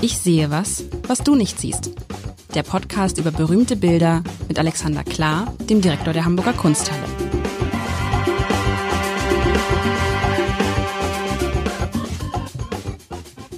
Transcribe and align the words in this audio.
Ich 0.00 0.16
sehe 0.16 0.48
was, 0.52 0.84
was 1.08 1.24
du 1.24 1.34
nicht 1.34 1.58
siehst. 1.58 1.90
Der 2.54 2.62
Podcast 2.62 3.18
über 3.18 3.32
berühmte 3.32 3.74
Bilder 3.74 4.22
mit 4.46 4.56
Alexander 4.56 5.02
Klar, 5.02 5.52
dem 5.58 5.80
Direktor 5.80 6.12
der 6.12 6.24
Hamburger 6.24 6.52
Kunsthalle. 6.52 7.02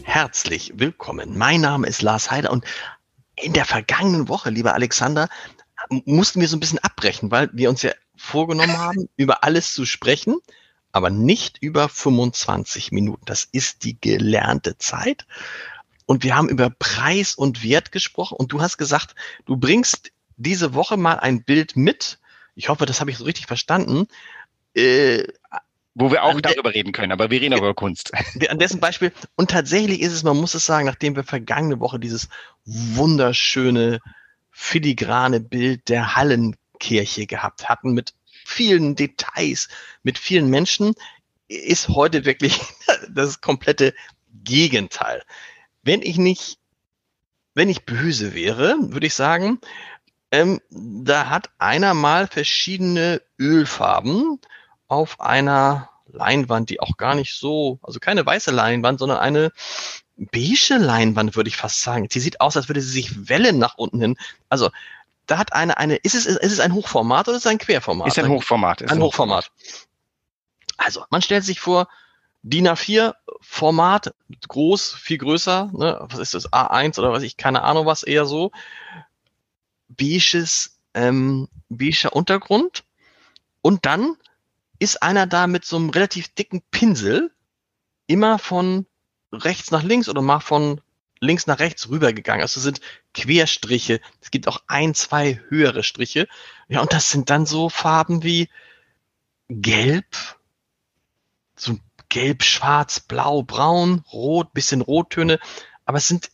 Herzlich 0.03 0.73
willkommen. 0.77 1.37
Mein 1.37 1.61
Name 1.61 1.87
ist 1.87 2.01
Lars 2.01 2.31
Heider 2.31 2.51
und 2.51 2.65
in 3.37 3.53
der 3.53 3.67
vergangenen 3.67 4.29
Woche, 4.29 4.49
lieber 4.49 4.73
Alexander, 4.73 5.29
mussten 6.07 6.41
wir 6.41 6.49
so 6.49 6.57
ein 6.57 6.61
bisschen 6.61 6.79
abbrechen, 6.79 7.31
weil 7.31 7.51
wir 7.53 7.69
uns 7.69 7.83
ja 7.83 7.93
vorgenommen 8.17 8.79
haben, 8.79 9.11
über 9.17 9.45
alles 9.45 9.75
zu 9.75 9.85
sprechen, 9.85 10.39
aber 10.91 11.11
nicht 11.11 11.59
über 11.61 11.91
25 11.91 12.93
Minuten. 12.93 13.27
Das 13.27 13.47
ist 13.53 13.85
die 13.85 14.01
gelernte 14.01 14.79
Zeit. 14.79 15.27
Und 16.11 16.25
wir 16.25 16.35
haben 16.35 16.49
über 16.49 16.71
Preis 16.71 17.37
und 17.37 17.63
Wert 17.63 17.93
gesprochen 17.93 18.35
und 18.37 18.51
du 18.51 18.61
hast 18.61 18.79
gesagt, 18.79 19.15
du 19.47 19.57
bringst 19.57 20.11
diese 20.37 20.75
Woche 20.75 20.97
mal 20.97 21.21
ein 21.21 21.45
Bild 21.45 21.77
mit. 21.77 22.19
Ich 22.57 22.69
hoffe, 22.69 22.85
das 22.85 22.99
habe 22.99 23.13
ich 23.13 23.19
so 23.19 23.23
richtig 23.23 23.47
verstanden. 23.47 24.09
Äh, 24.75 25.23
wo 25.95 26.11
wir 26.11 26.25
auch 26.25 26.41
darüber 26.41 26.75
reden 26.75 26.91
können, 26.91 27.13
aber 27.13 27.31
wir 27.31 27.41
reden 27.41 27.57
über 27.57 27.75
Kunst. 27.75 28.11
An 28.49 28.59
dessen 28.59 28.81
Beispiel. 28.81 29.13
Und 29.37 29.53
tatsächlich 29.53 30.01
ist 30.01 30.13
es, 30.13 30.25
man 30.25 30.37
muss 30.37 30.55
es 30.55 30.67
sagen, 30.67 30.85
nachdem 30.85 31.15
wir 31.15 31.23
vergangene 31.23 31.79
Woche 31.79 32.01
dieses 32.01 32.29
wunderschöne, 32.65 34.01
filigrane 34.51 35.39
Bild 35.39 35.89
der 35.89 36.17
Hallenkirche 36.17 37.29
gehabt 37.29 37.69
hatten 37.69 37.93
mit 37.93 38.15
vielen 38.45 38.97
Details, 38.97 39.69
mit 40.03 40.19
vielen 40.19 40.51
Menschen, 40.51 40.95
ist 41.47 41.89
heute 41.89 42.25
wirklich 42.25 42.61
das 43.09 43.41
komplette 43.41 43.95
Gegenteil. 44.43 45.23
Wenn 45.83 46.03
ich 46.03 46.19
nicht, 46.19 46.59
wenn 47.55 47.69
ich 47.69 47.85
böse 47.85 48.35
wäre, 48.35 48.77
würde 48.79 49.07
ich 49.07 49.15
sagen, 49.15 49.61
ähm, 50.31 50.61
da 50.71 51.29
hat 51.29 51.51
einer 51.59 51.95
mal 51.95 52.27
verschiedene 52.27 53.21
Ölfarben 53.39 54.39
auf 54.87 55.21
einer 55.21 55.91
Leinwand, 56.07 56.71
die 56.71 56.81
auch 56.81 56.97
gar 56.97 57.15
nicht 57.15 57.35
so, 57.35 57.79
also 57.83 58.01
keine 58.01 58.25
weiße 58.25 58.51
Leinwand, 58.51 58.99
sondern 58.99 59.19
eine 59.19 59.53
beige 60.17 60.77
Leinwand, 60.77 61.37
würde 61.37 61.49
ich 61.49 61.57
fast 61.57 61.81
sagen. 61.81 62.09
Die 62.09 62.21
sieht 62.21 62.41
aus, 62.41 62.57
als 62.57 62.69
würde 62.69 62.81
sie 62.81 62.91
sich 62.91 63.29
wellen 63.29 63.59
nach 63.59 63.77
unten 63.77 64.01
hin. 64.01 64.17
Also 64.49 64.71
da 65.27 65.39
hat 65.39 65.53
eine, 65.53 65.79
eine, 65.79 65.97
ist 65.97 66.15
es, 66.15 66.27
ist 66.27 66.53
es 66.53 66.61
ein 66.61 66.75
Hochformat 66.75 67.29
oder 67.29 67.37
ist 67.37 67.45
es 67.45 67.51
ein 67.51 67.59
Querformat? 67.59 68.09
Ist 68.09 68.19
ein 68.19 68.29
Hochformat. 68.29 68.83
Ist 68.83 68.91
ein, 68.91 69.01
Hochformat. 69.01 69.53
Also, 70.77 71.05
man 71.11 71.23
stellt 71.23 71.45
sich 71.45 71.61
vor, 71.61 71.89
DIN 72.43 72.69
A4 72.69 73.15
Format, 73.41 74.15
groß, 74.49 74.95
viel 74.95 75.19
größer, 75.19 75.71
ne? 75.73 76.07
was 76.09 76.19
ist 76.19 76.35
das, 76.35 76.53
A1 76.53 76.99
oder 76.99 77.13
was 77.13 77.23
ich, 77.23 77.37
keine 77.37 77.63
Ahnung 77.63 77.87
was, 77.87 78.03
eher 78.03 78.27
so. 78.27 78.51
Beiges, 79.89 80.79
ähm, 80.95 81.49
beiger 81.69 82.15
Untergrund. 82.15 82.85
Und 83.63 83.87
dann 83.87 84.17
ist 84.79 85.03
einer 85.03 85.27
da 85.27 85.47
mit 85.47 85.65
so 85.65 85.77
einem 85.77 85.91
relativ 85.91 86.29
dicken 86.29 86.63
Pinsel 86.71 87.31
immer 88.07 88.39
von 88.39 88.87
rechts 89.33 89.71
nach 89.71 89.83
links 89.83 90.09
oder 90.09 90.23
mal 90.23 90.41
von 90.41 90.81
links 91.21 91.47
nach 91.47 91.59
rechts 91.59 91.89
rübergegangen. 91.89 92.43
Also 92.43 92.61
sind 92.61 92.81
Querstriche. 93.15 94.01
Es 94.21 94.31
gibt 94.31 94.49
auch 94.49 94.63
ein, 94.67 94.95
zwei 94.95 95.41
höhere 95.49 95.83
Striche. 95.83 96.27
Ja, 96.69 96.81
und 96.81 96.93
das 96.93 97.11
sind 97.11 97.31
dann 97.31 97.47
so 97.47 97.69
Farben 97.69 98.23
wie 98.23 98.49
Gelb, 99.49 100.17
so 101.57 101.79
Gelb, 102.11 102.43
Schwarz, 102.43 103.01
Blau, 103.01 103.43
Braun, 103.43 104.05
Rot, 104.13 104.53
bisschen 104.53 104.83
Rottöne. 104.83 105.39
Aber 105.87 105.99
es 105.99 106.07
sind 106.07 106.31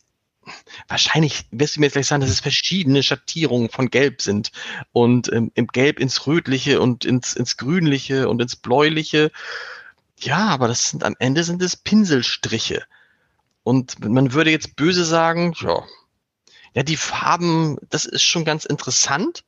wahrscheinlich 0.87 1.45
wirst 1.51 1.75
du 1.75 1.79
mir 1.79 1.87
jetzt 1.87 1.93
gleich 1.93 2.07
sagen, 2.07 2.21
dass 2.21 2.29
es 2.29 2.39
verschiedene 2.39 3.03
Schattierungen 3.03 3.69
von 3.69 3.89
Gelb 3.89 4.21
sind 4.21 4.51
und 4.91 5.31
ähm, 5.31 5.51
im 5.55 5.67
Gelb 5.67 5.99
ins 5.99 6.27
Rötliche 6.27 6.81
und 6.81 7.05
ins, 7.05 7.33
ins 7.33 7.57
Grünliche 7.57 8.29
und 8.29 8.41
ins 8.41 8.55
Bläuliche. 8.55 9.31
Ja, 10.19 10.47
aber 10.47 10.67
das 10.67 10.89
sind 10.89 11.03
am 11.03 11.15
Ende 11.19 11.43
sind 11.43 11.61
es 11.61 11.75
Pinselstriche. 11.75 12.83
Und 13.63 13.99
man 13.99 14.33
würde 14.33 14.51
jetzt 14.51 14.75
böse 14.75 15.03
sagen, 15.03 15.53
ja, 15.59 15.83
ja, 16.73 16.83
die 16.83 16.97
Farben, 16.97 17.77
das 17.89 18.05
ist 18.05 18.23
schon 18.23 18.45
ganz 18.45 18.65
interessant. 18.65 19.43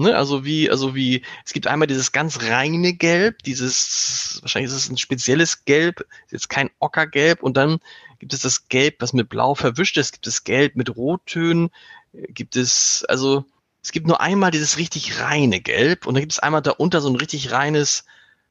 Ne? 0.00 0.16
Also 0.16 0.44
wie, 0.44 0.70
also 0.70 0.94
wie, 0.94 1.22
es 1.44 1.52
gibt 1.52 1.66
einmal 1.66 1.86
dieses 1.86 2.12
ganz 2.12 2.40
reine 2.42 2.94
Gelb, 2.94 3.42
dieses, 3.42 4.38
wahrscheinlich 4.40 4.70
ist 4.70 4.76
es 4.76 4.88
ein 4.88 4.96
spezielles 4.96 5.64
Gelb, 5.64 6.00
ist 6.26 6.32
jetzt 6.32 6.48
kein 6.48 6.70
Ockergelb, 6.78 7.42
und 7.42 7.56
dann 7.56 7.80
gibt 8.18 8.32
es 8.32 8.40
das 8.40 8.68
Gelb, 8.68 8.96
was 9.00 9.12
mit 9.12 9.28
Blau 9.28 9.54
verwischt 9.54 9.98
ist, 9.98 10.12
gibt 10.12 10.26
es 10.26 10.44
Gelb 10.44 10.74
mit 10.74 10.96
Rottönen, 10.96 11.70
gibt 12.12 12.56
es, 12.56 13.04
also 13.08 13.44
es 13.82 13.92
gibt 13.92 14.06
nur 14.06 14.20
einmal 14.20 14.50
dieses 14.50 14.78
richtig 14.78 15.20
reine 15.20 15.60
Gelb 15.60 16.06
und 16.06 16.14
dann 16.14 16.22
gibt 16.22 16.32
es 16.32 16.38
einmal 16.38 16.62
darunter 16.62 17.00
so 17.00 17.08
ein 17.08 17.16
richtig 17.16 17.50
reines, 17.50 18.04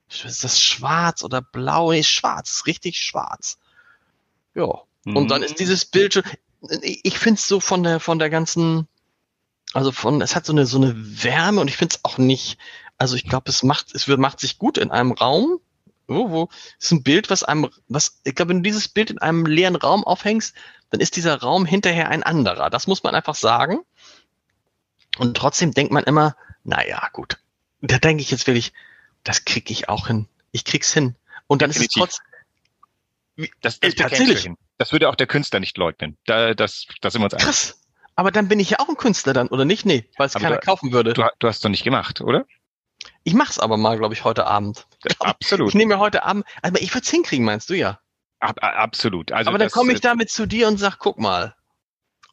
ist 0.07 0.43
das 0.43 0.61
schwarz 0.61 1.23
oder 1.23 1.41
blau? 1.41 1.91
Nee, 1.91 2.03
schwarz, 2.03 2.63
richtig 2.65 2.97
schwarz. 2.97 3.57
Ja, 4.55 4.81
und 5.05 5.29
dann 5.29 5.43
ist 5.43 5.51
mhm. 5.51 5.57
dieses 5.57 5.85
Bild 5.85 6.13
schon, 6.13 6.23
ich 6.81 7.17
finde 7.17 7.39
es 7.39 7.47
so 7.47 7.59
von 7.59 7.83
der, 7.83 7.99
von 7.99 8.19
der 8.19 8.29
ganzen, 8.29 8.87
also 9.73 9.91
von, 9.91 10.21
es 10.21 10.35
hat 10.35 10.45
so 10.45 10.53
eine, 10.53 10.65
so 10.65 10.77
eine 10.77 10.93
Wärme 10.95 11.61
und 11.61 11.67
ich 11.67 11.77
finde 11.77 11.95
es 11.95 12.05
auch 12.05 12.17
nicht, 12.17 12.57
also 12.97 13.15
ich 13.15 13.27
glaube, 13.27 13.49
es 13.49 13.63
macht, 13.63 13.93
es 13.93 14.07
wird, 14.07 14.19
macht 14.19 14.39
sich 14.39 14.57
gut 14.57 14.77
in 14.77 14.91
einem 14.91 15.11
Raum, 15.11 15.59
wo, 16.07 16.31
wo, 16.31 16.49
ist 16.79 16.91
ein 16.91 17.03
Bild, 17.03 17.29
was 17.29 17.43
einem, 17.43 17.69
was, 17.87 18.19
ich 18.23 18.35
glaube, 18.35 18.49
wenn 18.49 18.63
du 18.63 18.69
dieses 18.69 18.87
Bild 18.87 19.11
in 19.11 19.19
einem 19.19 19.45
leeren 19.45 19.75
Raum 19.75 20.03
aufhängst, 20.03 20.55
dann 20.89 20.99
ist 20.99 21.15
dieser 21.15 21.39
Raum 21.39 21.65
hinterher 21.65 22.09
ein 22.09 22.23
anderer. 22.23 22.69
Das 22.69 22.87
muss 22.87 23.03
man 23.03 23.13
einfach 23.13 23.35
sagen. 23.35 23.79
Und 25.17 25.37
trotzdem 25.37 25.73
denkt 25.73 25.91
man 25.91 26.03
immer, 26.03 26.35
naja, 26.63 27.07
gut. 27.13 27.37
Da 27.81 27.99
denke 27.99 28.21
ich 28.23 28.31
jetzt 28.31 28.47
wirklich, 28.47 28.73
das 29.23 29.45
krieg 29.45 29.69
ich 29.69 29.87
auch 29.87 30.07
hin. 30.07 30.27
Ich 30.51 30.65
krieg's 30.65 30.91
hin. 30.91 31.15
Und 31.47 31.61
dann 31.61 31.69
Definitiv. 31.69 32.03
ist 32.03 32.09
es 32.09 32.17
trotzdem, 32.17 32.29
das, 33.61 33.79
das 33.79 33.91
äh, 33.91 33.95
tatsächlich. 33.95 34.49
Das 34.77 34.91
würde 34.91 35.09
auch 35.09 35.15
der 35.15 35.27
Künstler 35.27 35.59
nicht 35.59 35.77
leugnen. 35.77 36.17
Da, 36.25 36.53
das, 36.53 36.87
das 37.01 37.13
sind 37.13 37.21
wir 37.21 37.25
uns 37.25 37.33
einig. 37.33 37.45
Krass. 37.45 37.78
Aber 38.19 38.31
dann 38.31 38.49
bin 38.49 38.59
ich 38.59 38.71
ja 38.71 38.79
auch 38.79 38.89
ein 38.89 38.97
Künstler 38.97 39.31
dann, 39.31 39.47
oder 39.47 39.63
nicht? 39.63 39.85
Nee, 39.85 40.03
weil 40.17 40.27
es 40.27 40.33
keiner 40.33 40.57
du, 40.57 40.65
kaufen 40.65 40.91
würde. 40.91 41.13
Du, 41.13 41.23
du 41.39 41.47
hast 41.47 41.63
doch 41.63 41.69
nicht 41.69 41.85
gemacht, 41.85 42.19
oder? 42.19 42.45
Ich 43.23 43.33
mach's 43.33 43.59
aber 43.59 43.77
mal, 43.77 43.97
glaube 43.97 44.13
ich, 44.13 44.25
heute 44.25 44.45
Abend. 44.45 44.87
Absolut. 45.19 45.69
Ich 45.69 45.73
nehme 45.73 45.95
mir 45.95 45.99
heute 46.01 46.23
Abend, 46.23 46.43
aber 46.61 46.81
ich 46.81 46.93
würde 46.93 47.05
es 47.05 47.09
hinkriegen, 47.09 47.45
meinst 47.45 47.69
du 47.69 47.75
ja? 47.75 48.01
Ab, 48.41 48.57
absolut. 48.61 49.31
Also 49.31 49.47
aber 49.47 49.57
dann 49.57 49.69
komme 49.69 49.93
ich 49.93 50.01
damit 50.01 50.29
zu 50.29 50.47
dir 50.47 50.67
und 50.67 50.75
sag, 50.75 50.97
guck 50.99 51.17
mal. 51.17 51.55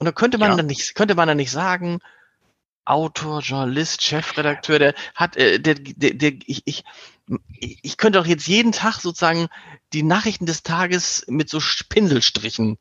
Und 0.00 0.06
da 0.06 0.10
könnte 0.10 0.38
man 0.38 0.50
ja. 0.50 0.56
dann 0.56 0.66
nicht, 0.66 0.96
könnte 0.96 1.14
man 1.14 1.28
dann 1.28 1.36
nicht 1.36 1.52
sagen, 1.52 2.00
Autor, 2.84 3.42
Journalist, 3.42 4.02
Chefredakteur, 4.02 4.80
der 4.80 4.94
hat, 5.14 5.36
äh, 5.36 5.60
der, 5.60 5.76
der, 5.76 6.14
der, 6.14 6.32
ich, 6.46 6.62
ich, 6.64 6.82
ich 7.60 7.96
könnte 7.96 8.18
doch 8.18 8.26
jetzt 8.26 8.48
jeden 8.48 8.72
Tag 8.72 8.98
sozusagen 8.98 9.46
die 9.92 10.02
Nachrichten 10.02 10.46
des 10.46 10.64
Tages 10.64 11.24
mit 11.28 11.48
so 11.48 11.60
Pinselstrichen. 11.88 12.76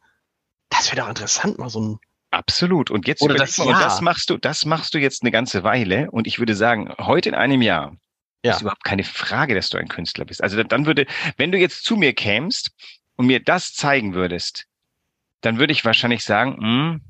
Das 0.69 0.87
wäre 0.87 1.01
doch 1.01 1.09
interessant, 1.09 1.59
mal 1.59 1.69
so 1.69 1.81
ein. 1.81 1.99
Absolut. 2.35 2.91
Und 2.91 3.07
jetzt 3.07 3.21
Oder 3.21 3.35
das, 3.35 3.57
mal, 3.57 3.67
und 3.67 3.79
das 3.79 4.01
machst 4.01 4.29
du, 4.29 4.37
das 4.37 4.65
machst 4.65 4.93
du 4.93 4.97
jetzt 4.97 5.23
eine 5.23 5.31
ganze 5.31 5.63
Weile. 5.63 6.11
Und 6.11 6.27
ich 6.27 6.39
würde 6.39 6.55
sagen, 6.55 6.93
heute 6.99 7.29
in 7.29 7.35
einem 7.35 7.61
Jahr 7.61 7.95
ja. 8.43 8.53
ist 8.53 8.61
überhaupt 8.61 8.83
keine 8.83 9.03
Frage, 9.03 9.55
dass 9.55 9.69
du 9.69 9.77
ein 9.77 9.87
Künstler 9.87 10.25
bist. 10.25 10.43
Also 10.43 10.61
dann 10.63 10.85
würde, 10.85 11.05
wenn 11.37 11.51
du 11.51 11.57
jetzt 11.57 11.85
zu 11.85 11.95
mir 11.95 12.13
kämst 12.13 12.71
und 13.15 13.27
mir 13.27 13.39
das 13.39 13.73
zeigen 13.73 14.13
würdest, 14.13 14.65
dann 15.41 15.59
würde 15.59 15.73
ich 15.73 15.85
wahrscheinlich 15.85 16.23
sagen, 16.23 16.57
hm, 16.57 17.01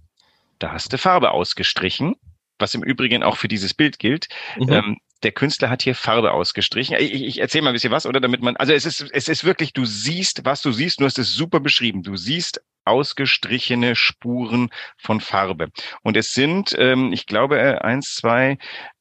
da 0.59 0.72
hast 0.72 0.94
du 0.94 0.97
Farbe 0.97 1.31
ausgestrichen 1.31 2.16
was 2.59 2.74
im 2.74 2.84
Übrigen 2.84 3.24
auch 3.24 3.38
für 3.38 3.47
dieses 3.47 3.74
Bild 3.74 4.00
gilt. 4.00 4.28
Mhm. 4.57 4.72
Ähm, 4.72 4.97
der 5.24 5.31
Künstler 5.31 5.69
hat 5.69 5.81
hier 5.81 5.96
Farbe 5.96 6.31
ausgestrichen. 6.31 6.96
Ich, 7.00 7.13
ich 7.13 7.40
erzähle 7.40 7.63
mal 7.63 7.72
ein 7.72 7.74
bisschen 7.74 7.92
was, 7.92 8.06
oder 8.06 8.19
damit 8.19 8.42
man, 8.42 8.56
also 8.57 8.74
es 8.74 8.86
ist, 8.86 9.02
es 9.12 9.28
ist 9.28 9.44
wirklich, 9.44 9.74
du 9.74 9.86
siehst, 9.86 10.46
was 10.46 10.62
du 10.62 10.72
siehst, 10.72 11.00
du 11.00 11.06
hast 11.06 11.18
es 11.18 11.34
super 11.34 11.59
beschrieben. 11.59 12.03
Du 12.03 12.16
siehst 12.16 12.62
ausgestrichene 12.85 13.95
Spuren 13.95 14.69
von 14.97 15.19
Farbe. 15.21 15.69
Und 16.01 16.17
es 16.17 16.33
sind, 16.33 16.75
ähm, 16.77 17.11
ich 17.13 17.25
glaube, 17.25 17.59
äh, 17.59 17.77
eins, 17.79 18.15
zwei, 18.15 18.57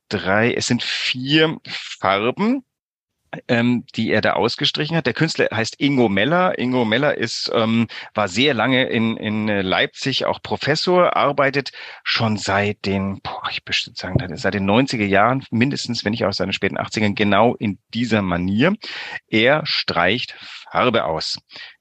drei, 0.09 0.53
es 0.53 0.67
sind 0.67 0.83
vier 0.83 1.59
Farben, 1.67 2.65
ähm, 3.49 3.85
die 3.95 4.11
er 4.11 4.21
da 4.21 4.35
ausgestrichen 4.35 4.97
hat. 4.97 5.07
Der 5.07 5.13
Künstler 5.13 5.49
heißt 5.53 5.81
Ingo 5.81 6.09
Meller. 6.09 6.59
Ingo 6.59 6.85
Meller 6.85 7.17
ist, 7.17 7.51
ähm, 7.55 7.89
war 8.15 8.29
sehr 8.29 8.55
lange 8.55 8.85
in, 8.85 9.17
in 9.17 9.49
Leipzig 9.49 10.25
auch 10.27 10.43
Professor, 10.43 11.17
arbeitet 11.17 11.73
schon 12.03 12.37
seit 12.37 12.85
den, 12.85 13.21
boah, 13.23 13.43
ich 13.51 13.65
bestimmt 13.65 13.99
sagen, 13.99 14.37
seit 14.37 14.55
den 14.55 14.69
90er 14.69 15.05
Jahren, 15.05 15.45
mindestens, 15.51 16.05
wenn 16.05 16.13
nicht 16.13 16.25
aus 16.25 16.37
seinen 16.37 16.53
späten 16.53 16.79
80ern, 16.79 17.15
genau 17.15 17.55
in 17.57 17.79
dieser 17.93 18.23
Manier. 18.23 18.75
Er 19.29 19.67
streicht 19.67 20.37
Farbe 20.71 21.05
aus. 21.05 21.39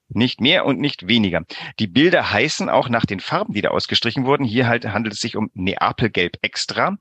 Nicht 0.10 0.42
mehr 0.42 0.66
und 0.66 0.80
nicht 0.80 1.08
weniger. 1.08 1.42
Die 1.80 1.88
Bilder 1.88 2.32
heißen 2.32 2.70
auch 2.70 2.90
nach 2.90 3.06
den 3.06 3.20
Farben, 3.20 3.54
die 3.54 3.62
da 3.62 3.70
ausgestrichen 3.70 4.26
wurden. 4.26 4.44
Hier 4.46 4.68
halt 4.68 4.86
handelt 4.86 5.16
es 5.16 5.22
sich 5.22 5.36
um 5.36 5.50
Neapelgelb 5.54 6.38
Extra, 6.42 6.98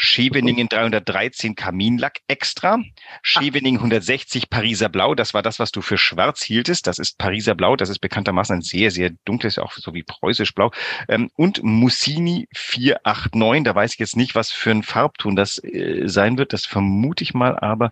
Scheveningen 0.00 0.68
313 0.68 1.56
Kaminlack 1.56 2.20
Extra, 2.28 2.78
Scheveningen 3.20 3.78
160 3.78 4.48
Pariser 4.48 4.88
Blau. 4.88 5.16
Das 5.16 5.34
war 5.34 5.42
das, 5.42 5.58
was 5.58 5.72
du 5.72 5.82
für 5.82 5.98
schwarz 5.98 6.40
hieltest. 6.40 6.86
Das 6.86 7.00
ist 7.00 7.18
Pariser 7.18 7.56
Blau. 7.56 7.74
Das 7.74 7.88
ist 7.88 7.98
bekanntermaßen 7.98 8.58
ein 8.58 8.62
sehr, 8.62 8.92
sehr 8.92 9.10
dunkles, 9.24 9.58
auch 9.58 9.72
so 9.72 9.94
wie 9.94 10.04
preußisch 10.04 10.54
Blau. 10.54 10.70
Ähm, 11.08 11.30
und 11.34 11.64
Mussini 11.64 12.48
489. 12.54 13.64
Da 13.64 13.74
weiß 13.74 13.94
ich 13.94 13.98
jetzt 13.98 14.16
nicht, 14.16 14.36
was 14.36 14.52
für 14.52 14.70
ein 14.70 14.84
Farbton 14.84 15.34
das 15.34 15.62
äh, 15.64 16.04
sein 16.06 16.38
wird. 16.38 16.52
Das 16.52 16.64
vermute 16.64 17.24
ich 17.24 17.34
mal, 17.34 17.58
aber 17.58 17.90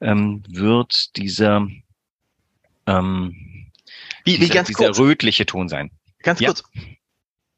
ähm, 0.00 0.44
wird 0.48 1.16
dieser 1.16 1.66
ähm, 2.86 3.57
wie, 4.28 4.38
dieser, 4.38 4.52
wie 4.52 4.56
ganz 4.56 4.68
dieser 4.68 4.86
kurz. 4.86 4.98
rötliche 4.98 5.46
Ton 5.46 5.68
sein. 5.68 5.90
Ganz 6.22 6.40
ja. 6.40 6.48
kurz. 6.48 6.62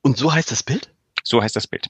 Und 0.03 0.17
so 0.17 0.33
heißt 0.33 0.51
das 0.51 0.63
Bild? 0.63 0.93
So 1.25 1.43
heißt 1.43 1.57
das 1.57 1.67
Bild. 1.67 1.89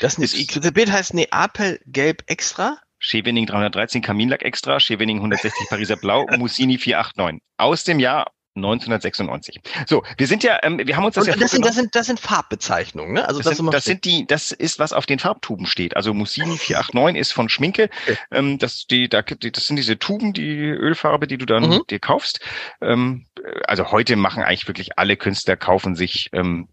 Das, 0.00 0.18
ist, 0.18 0.56
das 0.56 0.72
Bild 0.72 0.90
heißt 0.90 1.14
Neapel 1.14 1.80
Gelb 1.86 2.24
Extra? 2.26 2.78
Schevening 2.98 3.46
313 3.46 4.02
Kaminlack 4.02 4.42
Extra, 4.42 4.80
Schevening 4.80 5.18
160 5.18 5.68
Pariser 5.68 5.96
Blau, 5.96 6.26
Mussini 6.38 6.78
489. 6.78 7.42
Aus 7.58 7.84
dem 7.84 8.00
Jahr 8.00 8.32
1996. 8.56 9.60
So, 9.86 10.04
wir 10.16 10.26
sind 10.26 10.42
ja, 10.44 10.58
ähm, 10.62 10.80
wir 10.84 10.96
haben 10.96 11.04
uns 11.04 11.14
das 11.14 11.24
Und 11.24 11.34
ja 11.34 11.36
das 11.36 11.50
sind, 11.50 11.64
das 11.64 11.74
sind, 11.74 11.94
das 11.94 12.06
sind 12.06 12.20
Farbbezeichnungen, 12.20 13.12
ne? 13.12 13.26
Also 13.26 13.40
das, 13.40 13.50
das, 13.50 13.56
sind, 13.56 13.74
das 13.74 13.84
sind 13.84 14.04
die, 14.04 14.26
das 14.26 14.52
ist 14.52 14.78
was 14.78 14.92
auf 14.92 15.06
den 15.06 15.18
Farbtuben 15.18 15.66
steht. 15.66 15.96
Also 15.96 16.14
Mussini 16.14 16.56
489 16.56 17.20
ist 17.20 17.32
von 17.32 17.48
Schminke. 17.48 17.90
Okay. 18.04 18.16
Ähm, 18.30 18.58
das 18.58 18.86
die, 18.86 19.08
da, 19.08 19.22
das 19.22 19.66
sind 19.66 19.76
diese 19.76 19.98
Tuben, 19.98 20.32
die 20.32 20.56
Ölfarbe, 20.56 21.26
die 21.26 21.38
du 21.38 21.46
dann 21.46 21.68
mhm. 21.68 21.82
dir 21.90 21.98
kaufst. 21.98 22.40
Ähm, 22.80 23.26
also 23.66 23.90
heute 23.90 24.16
machen 24.16 24.42
eigentlich 24.42 24.68
wirklich 24.68 24.98
alle 24.98 25.16
Künstler 25.16 25.56
kaufen 25.56 25.96
sich 25.96 26.30
ähm, 26.32 26.68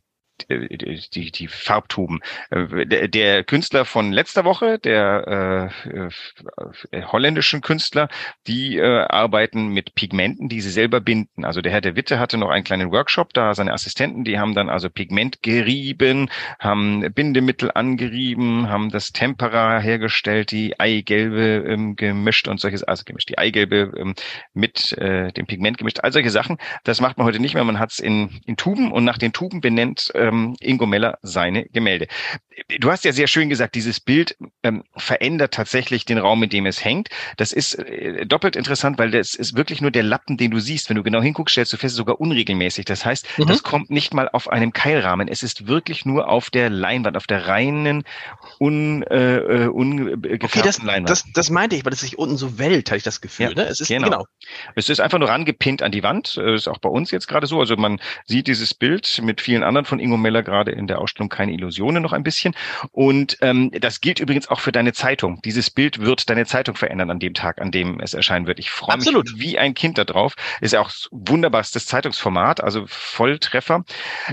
die, 0.49 1.31
die 1.31 1.47
Farbtuben. 1.47 2.19
Äh, 2.49 3.07
der, 3.07 3.43
Künstler 3.43 3.85
von 3.85 4.11
letzter 4.11 4.45
Woche, 4.45 4.79
der 4.79 5.71
äh, 5.85 6.07
äh, 6.91 7.03
holländischen 7.03 7.61
Künstler, 7.61 8.09
die 8.47 8.77
äh, 8.77 9.05
arbeiten 9.07 9.69
mit 9.69 9.95
Pigmenten, 9.95 10.49
die 10.49 10.61
sie 10.61 10.69
selber 10.69 11.01
binden. 11.01 11.45
Also 11.45 11.61
der 11.61 11.71
Herr 11.71 11.81
de 11.81 11.95
Witte 11.95 12.19
hatte 12.19 12.37
noch 12.37 12.49
einen 12.49 12.63
kleinen 12.63 12.91
Workshop, 12.91 13.33
da 13.33 13.53
seine 13.53 13.73
Assistenten, 13.73 14.23
die 14.23 14.39
haben 14.39 14.55
dann 14.55 14.69
also 14.69 14.89
Pigment 14.89 15.41
gerieben, 15.41 16.29
haben 16.59 17.01
Bindemittel 17.13 17.71
angerieben, 17.73 18.69
haben 18.69 18.89
das 18.89 19.11
Tempera 19.11 19.79
hergestellt, 19.79 20.51
die 20.51 20.79
Eigelbe 20.79 21.65
ähm, 21.67 21.95
gemischt 21.95 22.47
und 22.47 22.59
solches, 22.59 22.83
also 22.83 23.03
gemischt, 23.05 23.29
die 23.29 23.37
Eigelbe 23.37 23.91
ähm, 23.97 24.15
mit 24.53 24.97
äh, 24.97 25.31
dem 25.31 25.45
Pigment 25.45 25.77
gemischt, 25.77 25.99
all 26.01 26.11
solche 26.11 26.29
Sachen. 26.29 26.57
Das 26.83 27.01
macht 27.01 27.17
man 27.17 27.27
heute 27.27 27.39
nicht 27.39 27.53
mehr. 27.53 27.63
Man 27.63 27.79
hat 27.79 27.91
es 27.91 27.99
in, 27.99 28.41
in 28.45 28.57
Tuben 28.57 28.91
und 28.91 29.03
nach 29.03 29.17
den 29.17 29.33
Tuben 29.33 29.61
benennt 29.61 30.11
äh, 30.15 30.30
ähm, 30.31 30.55
Ingo 30.59 30.85
Meller 30.85 31.17
seine 31.21 31.65
Gemälde. 31.65 32.07
Du 32.79 32.91
hast 32.91 33.05
ja 33.05 33.11
sehr 33.11 33.27
schön 33.27 33.49
gesagt, 33.49 33.75
dieses 33.75 33.99
Bild 33.99 34.35
ähm, 34.63 34.83
verändert 34.95 35.53
tatsächlich 35.53 36.05
den 36.05 36.17
Raum, 36.17 36.43
in 36.43 36.49
dem 36.49 36.65
es 36.65 36.83
hängt. 36.83 37.09
Das 37.37 37.51
ist 37.51 37.75
äh, 37.75 38.25
doppelt 38.25 38.55
interessant, 38.55 38.97
weil 38.99 39.11
das 39.11 39.33
ist 39.33 39.55
wirklich 39.55 39.81
nur 39.81 39.91
der 39.91 40.03
Lappen, 40.03 40.37
den 40.37 40.51
du 40.51 40.59
siehst. 40.59 40.89
Wenn 40.89 40.97
du 40.97 41.03
genau 41.03 41.21
hinguckst, 41.21 41.53
stellst 41.53 41.73
du 41.73 41.77
fest, 41.77 41.95
sogar 41.95 42.19
unregelmäßig. 42.19 42.85
Das 42.85 43.05
heißt, 43.05 43.27
mhm. 43.37 43.47
das 43.47 43.63
kommt 43.63 43.89
nicht 43.89 44.13
mal 44.13 44.29
auf 44.29 44.49
einem 44.49 44.73
Keilrahmen. 44.73 45.27
Es 45.27 45.43
ist 45.43 45.67
wirklich 45.67 46.05
nur 46.05 46.29
auf 46.29 46.49
der 46.49 46.69
Leinwand, 46.69 47.17
auf 47.17 47.27
der 47.27 47.47
reinen, 47.47 48.03
un, 48.59 49.03
äh, 49.03 49.37
äh 49.37 49.67
ungefärbten 49.67 50.41
okay, 50.43 50.61
das, 50.63 50.81
Leinwand. 50.81 51.09
Das, 51.09 51.25
das 51.33 51.49
meinte 51.49 51.75
ich, 51.75 51.85
weil 51.85 51.93
es 51.93 52.01
sich 52.01 52.17
unten 52.17 52.37
so 52.37 52.57
wellt, 52.59 52.89
habe 52.89 52.97
ich 52.97 53.03
das 53.03 53.21
Gefühl. 53.21 53.49
Ja, 53.49 53.63
ne? 53.63 53.63
Es 53.63 53.79
ist 53.79 53.87
genau. 53.87 54.09
genau. 54.09 54.25
Es 54.75 54.89
ist 54.89 54.99
einfach 54.99 55.19
nur 55.19 55.29
rangepinnt 55.29 55.81
an 55.81 55.91
die 55.91 56.03
Wand. 56.03 56.37
Das 56.37 56.61
ist 56.61 56.67
auch 56.67 56.79
bei 56.79 56.89
uns 56.89 57.11
jetzt 57.11 57.27
gerade 57.27 57.47
so. 57.47 57.59
Also 57.59 57.75
man 57.77 57.99
sieht 58.25 58.47
dieses 58.47 58.73
Bild 58.73 59.21
mit 59.23 59.41
vielen 59.41 59.63
anderen 59.63 59.85
von 59.85 59.99
Ingo 59.99 60.10
Meller 60.17 60.43
gerade 60.43 60.71
in 60.71 60.87
der 60.87 60.99
Ausstellung 60.99 61.29
keine 61.29 61.53
Illusionen 61.53 62.03
noch 62.03 62.13
ein 62.13 62.23
bisschen. 62.23 62.55
Und 62.91 63.37
ähm, 63.41 63.71
das 63.71 64.01
gilt 64.01 64.19
übrigens 64.19 64.47
auch 64.47 64.59
für 64.59 64.71
deine 64.71 64.93
Zeitung. 64.93 65.41
Dieses 65.43 65.69
Bild 65.69 65.99
wird 65.99 66.29
deine 66.29 66.45
Zeitung 66.45 66.75
verändern 66.75 67.09
an 67.11 67.19
dem 67.19 67.33
Tag, 67.33 67.61
an 67.61 67.71
dem 67.71 67.99
es 67.99 68.13
erscheinen 68.13 68.47
wird. 68.47 68.59
Ich 68.59 68.71
freue 68.71 68.97
mich 68.97 69.07
wie 69.35 69.57
ein 69.57 69.73
Kind 69.73 69.97
darauf. 69.97 70.35
Ist 70.61 70.73
ja 70.73 70.81
auch 70.81 70.91
wunderbarstes 71.11 71.85
Zeitungsformat, 71.85 72.63
also 72.63 72.85
Volltreffer. 72.87 73.83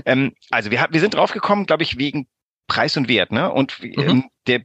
Ähm, 0.05 0.33
also 0.51 0.71
wir, 0.71 0.87
wir 0.89 0.99
sind 0.99 1.13
draufgekommen, 1.13 1.65
glaube 1.65 1.83
ich, 1.83 1.97
wegen 1.97 2.27
Preis 2.67 2.97
und 2.97 3.07
Wert. 3.07 3.31
Ne? 3.31 3.51
Und 3.51 3.81
mhm. 3.81 3.93
ähm, 3.97 4.23
der 4.47 4.61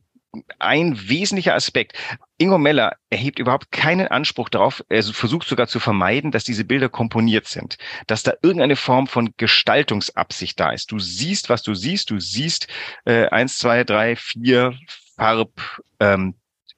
ein 0.58 1.08
wesentlicher 1.08 1.55
Aspekt. 1.55 1.93
Ingo 2.36 2.58
Meller 2.58 2.96
erhebt 3.10 3.38
überhaupt 3.38 3.70
keinen 3.70 4.08
Anspruch 4.08 4.48
darauf, 4.48 4.84
er 4.88 5.02
versucht 5.02 5.46
sogar 5.46 5.69
zu 5.69 5.78
vermeiden, 5.78 6.32
dass 6.32 6.42
diese 6.44 6.64
Bilder 6.64 6.88
komponiert 6.88 7.46
sind, 7.46 7.76
dass 8.06 8.25
da 8.25 8.32
irgendeine 8.42 8.76
Form 8.76 9.06
von 9.06 9.32
Gestaltungsabsicht 9.36 10.58
da 10.58 10.72
ist. 10.72 10.90
Du 10.90 10.98
siehst, 10.98 11.48
was 11.48 11.62
du 11.62 11.75
siehst, 11.75 12.10
du 12.10 12.19
siehst 12.19 12.66
äh, 13.04 13.26
eins, 13.28 13.58
zwei, 13.58 13.84
drei, 13.84 14.16
vier 14.16 14.76
Farb, 15.16 15.81
ähm, 16.00 16.34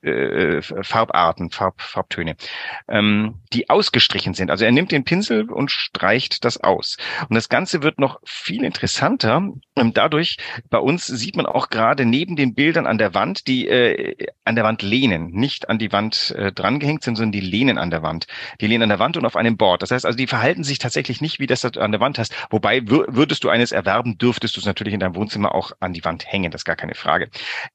äh, 0.07 0.63
Farbarten, 0.63 1.51
Farb, 1.51 1.81
Farbtöne, 1.81 2.37
ähm, 2.89 3.41
die 3.53 3.69
ausgestrichen 3.69 4.35
sind. 4.35 4.51
Also 4.51 4.65
er 4.65 4.73
nimmt 4.73 4.93
den 4.93 5.05
Pinsel 5.05 5.51
und 5.51 5.71
streicht 5.71 6.45
das 6.45 6.59
aus. 6.59 6.97
Und 7.29 7.35
das 7.35 7.49
Ganze 7.49 7.83
wird 7.83 7.99
noch 7.99 8.21
viel 8.25 8.65
interessanter. 8.65 9.49
Ähm, 9.77 9.93
dadurch, 9.93 10.39
bei 10.71 10.79
uns 10.79 11.07
sieht 11.07 11.37
man 11.37 11.47
auch 11.47 11.69
gerade 11.71 12.05
neben 12.05 12.37
den 12.37 12.55
Bildern 12.55 12.87
an 12.87 12.99
der 12.99 13.15
Wand, 13.15 13.47
die 13.47 13.69
äh, 13.69 14.17
an 14.45 14.55
der 14.55 14.65
Wand 14.65 14.83
lehnen, 14.83 15.31
nicht 15.31 15.69
an 15.69 15.79
die 15.79 15.93
Wand 15.93 16.35
äh, 16.37 16.53
drangehängt 16.53 17.03
sind, 17.03 17.17
sondern 17.17 17.33
die 17.33 17.41
lehnen 17.41 17.79
an 17.79 17.91
der 17.91 18.03
Wand. 18.03 18.27
Die 18.61 18.67
lehnen 18.67 18.85
an 18.85 18.89
der 18.89 18.99
Wand 18.99 19.17
und 19.17 19.27
auf 19.27 19.37
einem 19.37 19.57
Board. 19.57 19.83
Das 19.83 19.91
heißt 19.91 20.07
also, 20.07 20.17
die 20.17 20.27
verhalten 20.27 20.65
sich 20.65 20.79
tatsächlich 20.79 21.21
nicht, 21.21 21.41
wie 21.41 21.47
das 21.47 21.63
du 21.63 21.81
an 21.81 21.93
der 21.93 22.01
Wand 22.01 22.19
hast. 22.19 22.35
Wobei 22.51 22.83
würdest 22.87 23.45
du 23.45 23.49
eines 23.49 23.73
erwerben, 23.73 24.19
dürftest 24.19 24.57
du 24.57 24.61
es 24.61 24.67
natürlich 24.67 24.95
in 24.95 25.01
deinem 25.01 25.17
Wohnzimmer 25.17 25.55
auch 25.55 25.73
an 25.81 25.93
die 25.93 26.05
Wand 26.05 26.27
hängen. 26.27 26.51
Das 26.51 26.61
ist 26.61 26.65
gar 26.65 26.77
keine 26.77 26.95
Frage. 26.95 27.29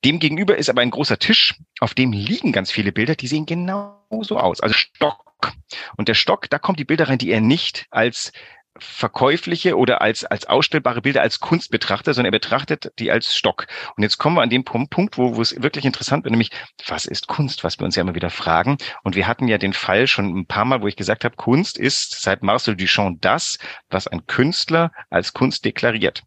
Demgegenüber 0.05 0.57
ist 0.57 0.69
aber 0.69 0.81
ein 0.81 0.91
großer 0.91 1.19
Tisch, 1.19 1.55
auf 1.79 1.93
dem 1.93 2.13
liegen 2.21 2.51
ganz 2.51 2.71
viele 2.71 2.91
Bilder, 2.91 3.15
die 3.15 3.27
sehen 3.27 3.45
genau 3.45 3.99
so 4.21 4.37
aus. 4.37 4.61
Also 4.61 4.73
Stock. 4.73 5.51
Und 5.97 6.07
der 6.07 6.13
Stock, 6.13 6.49
da 6.49 6.59
kommen 6.59 6.75
die 6.75 6.85
Bilder 6.85 7.09
rein, 7.09 7.17
die 7.17 7.31
er 7.31 7.41
nicht 7.41 7.87
als 7.89 8.31
verkäufliche 8.77 9.77
oder 9.77 10.01
als, 10.01 10.23
als 10.23 10.47
ausstellbare 10.47 11.01
Bilder 11.01 11.21
als 11.21 11.39
Kunst 11.39 11.71
betrachtet, 11.71 12.15
sondern 12.15 12.33
er 12.33 12.39
betrachtet 12.39 12.91
die 12.99 13.11
als 13.11 13.35
Stock. 13.35 13.67
Und 13.95 14.03
jetzt 14.03 14.17
kommen 14.17 14.35
wir 14.37 14.41
an 14.41 14.49
den 14.49 14.63
Punkt, 14.63 15.17
wo, 15.17 15.35
wo 15.35 15.41
es 15.41 15.61
wirklich 15.61 15.85
interessant 15.85 16.23
wird, 16.23 16.31
nämlich, 16.31 16.51
was 16.87 17.05
ist 17.05 17.27
Kunst, 17.27 17.63
was 17.63 17.79
wir 17.79 17.85
uns 17.85 17.95
ja 17.95 18.01
immer 18.01 18.15
wieder 18.15 18.29
fragen. 18.29 18.77
Und 19.03 19.15
wir 19.15 19.27
hatten 19.27 19.47
ja 19.47 19.57
den 19.57 19.73
Fall 19.73 20.07
schon 20.07 20.35
ein 20.35 20.45
paar 20.45 20.65
Mal, 20.65 20.81
wo 20.81 20.87
ich 20.87 20.95
gesagt 20.95 21.25
habe, 21.25 21.35
Kunst 21.35 21.77
ist 21.77 22.21
seit 22.21 22.43
Marcel 22.43 22.75
Duchamp 22.75 23.21
das, 23.21 23.57
was 23.89 24.07
ein 24.07 24.25
Künstler 24.25 24.91
als 25.09 25.33
Kunst 25.33 25.65
deklariert. 25.65 26.23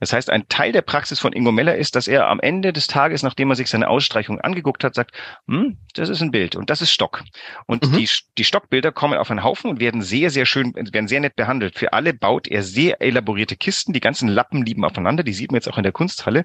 Das 0.00 0.12
heißt, 0.12 0.30
ein 0.30 0.48
Teil 0.48 0.72
der 0.72 0.82
Praxis 0.82 1.20
von 1.20 1.32
Ingo 1.32 1.52
Meller 1.52 1.76
ist, 1.76 1.94
dass 1.94 2.08
er 2.08 2.28
am 2.28 2.40
Ende 2.40 2.72
des 2.72 2.86
Tages, 2.86 3.22
nachdem 3.22 3.50
er 3.50 3.56
sich 3.56 3.68
seine 3.68 3.88
Ausstreichung 3.88 4.40
angeguckt 4.40 4.82
hat, 4.82 4.94
sagt, 4.94 5.14
hm, 5.46 5.78
das 5.94 6.08
ist 6.08 6.22
ein 6.22 6.30
Bild 6.30 6.56
und 6.56 6.70
das 6.70 6.80
ist 6.80 6.90
Stock. 6.90 7.22
Und 7.66 7.86
mhm. 7.86 7.98
die, 7.98 8.08
die 8.38 8.44
Stockbilder 8.44 8.92
kommen 8.92 9.18
auf 9.18 9.30
einen 9.30 9.44
Haufen 9.44 9.70
und 9.70 9.78
werden 9.78 10.02
sehr, 10.02 10.30
sehr 10.30 10.46
schön, 10.46 10.74
werden 10.74 11.06
sehr 11.06 11.20
nett 11.20 11.36
behandelt. 11.36 11.81
Für 11.82 11.94
alle 11.94 12.14
baut 12.14 12.46
er 12.46 12.62
sehr 12.62 13.02
elaborierte 13.02 13.56
Kisten. 13.56 13.92
Die 13.92 13.98
ganzen 13.98 14.28
Lappen 14.28 14.64
lieben 14.64 14.84
aufeinander. 14.84 15.24
Die 15.24 15.32
sieht 15.32 15.50
man 15.50 15.56
jetzt 15.56 15.68
auch 15.68 15.78
in 15.78 15.82
der 15.82 15.90
Kunsthalle. 15.90 16.44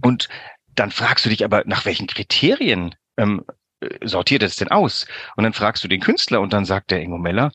Und 0.00 0.28
dann 0.76 0.92
fragst 0.92 1.24
du 1.24 1.28
dich 1.28 1.44
aber, 1.44 1.64
nach 1.66 1.86
welchen 1.86 2.06
Kriterien 2.06 2.94
ähm, 3.16 3.44
sortiert 4.04 4.44
es 4.44 4.54
denn 4.54 4.68
aus? 4.68 5.08
Und 5.34 5.42
dann 5.42 5.54
fragst 5.54 5.82
du 5.82 5.88
den 5.88 6.00
Künstler 6.00 6.40
und 6.40 6.52
dann 6.52 6.64
sagt 6.64 6.92
der 6.92 7.00
Ingo 7.00 7.18
Meller, 7.18 7.50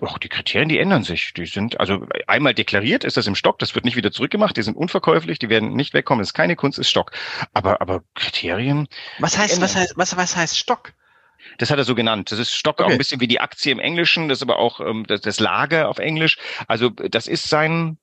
Och, 0.00 0.18
die 0.18 0.28
Kriterien, 0.28 0.68
die 0.68 0.78
ändern 0.78 1.02
sich. 1.02 1.32
Die 1.34 1.46
sind, 1.46 1.80
also 1.80 2.06
einmal 2.28 2.54
deklariert 2.54 3.02
ist 3.02 3.16
das 3.16 3.26
im 3.26 3.34
Stock, 3.34 3.58
das 3.58 3.74
wird 3.74 3.84
nicht 3.84 3.96
wieder 3.96 4.12
zurückgemacht, 4.12 4.56
die 4.56 4.62
sind 4.62 4.76
unverkäuflich, 4.76 5.40
die 5.40 5.48
werden 5.48 5.72
nicht 5.72 5.94
wegkommen, 5.94 6.20
das 6.20 6.28
ist 6.28 6.34
keine 6.34 6.54
Kunst, 6.54 6.78
ist 6.78 6.90
Stock. 6.90 7.10
Aber, 7.54 7.80
aber 7.80 8.04
Kriterien. 8.14 8.86
Was 9.18 9.36
heißt, 9.36 9.60
was 9.60 9.74
heißt, 9.74 9.94
was, 9.96 10.16
was 10.16 10.36
heißt 10.36 10.56
Stock? 10.56 10.92
Das 11.58 11.70
hat 11.70 11.78
er 11.78 11.84
so 11.84 11.94
genannt. 11.94 12.32
Das 12.32 12.38
ist 12.38 12.52
Stock 12.52 12.78
okay. 12.78 12.84
auch 12.84 12.90
ein 12.90 12.98
bisschen 12.98 13.20
wie 13.20 13.28
die 13.28 13.40
Aktie 13.40 13.72
im 13.72 13.78
Englischen, 13.78 14.28
das 14.28 14.38
ist 14.38 14.42
aber 14.42 14.58
auch 14.58 14.80
ähm, 14.80 15.04
das, 15.06 15.20
das 15.20 15.40
Lager 15.40 15.88
auf 15.88 15.98
Englisch. 15.98 16.38
Also 16.66 16.90
das 16.90 17.26
ist 17.26 17.48
sein, 17.48 17.98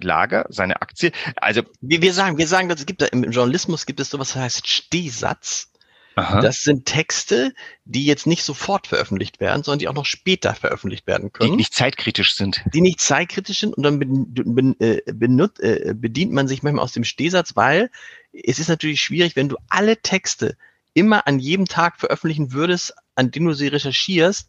Lager, 0.00 0.46
seine 0.48 0.80
Aktie. 0.82 1.12
Also 1.36 1.62
wir, 1.80 2.02
wir 2.02 2.12
sagen, 2.12 2.38
wir 2.38 2.48
sagen, 2.48 2.68
das 2.68 2.86
gibt 2.86 3.02
da 3.02 3.06
im 3.06 3.24
Journalismus 3.30 3.86
gibt 3.86 4.00
es 4.00 4.10
sowas, 4.10 4.32
das 4.32 4.42
heißt 4.42 4.68
Stehsatz. 4.68 5.68
Aha. 6.14 6.42
Das 6.42 6.62
sind 6.62 6.84
Texte, 6.84 7.54
die 7.84 8.04
jetzt 8.04 8.26
nicht 8.26 8.42
sofort 8.42 8.86
veröffentlicht 8.86 9.40
werden, 9.40 9.62
sondern 9.62 9.78
die 9.78 9.88
auch 9.88 9.94
noch 9.94 10.04
später 10.04 10.54
veröffentlicht 10.54 11.06
werden 11.06 11.32
können. 11.32 11.52
Die 11.52 11.56
nicht 11.56 11.72
zeitkritisch 11.72 12.34
sind. 12.34 12.62
Die 12.74 12.82
nicht 12.82 13.00
zeitkritisch 13.00 13.60
sind 13.60 13.74
und 13.74 13.82
dann 13.82 13.98
ben, 13.98 14.76
äh, 14.78 15.00
benut, 15.12 15.58
äh, 15.60 15.94
bedient 15.96 16.32
man 16.32 16.48
sich 16.48 16.62
manchmal 16.62 16.84
aus 16.84 16.92
dem 16.92 17.04
Stehsatz, 17.04 17.56
weil 17.56 17.90
es 18.32 18.58
ist 18.58 18.68
natürlich 18.68 19.00
schwierig, 19.00 19.36
wenn 19.36 19.48
du 19.48 19.56
alle 19.70 19.96
Texte 19.96 20.58
immer 20.94 21.26
an 21.26 21.38
jedem 21.38 21.66
Tag 21.66 21.98
veröffentlichen 21.98 22.52
würdest, 22.52 22.94
an 23.14 23.30
dem 23.30 23.46
du 23.46 23.52
sie 23.52 23.68
recherchierst, 23.68 24.48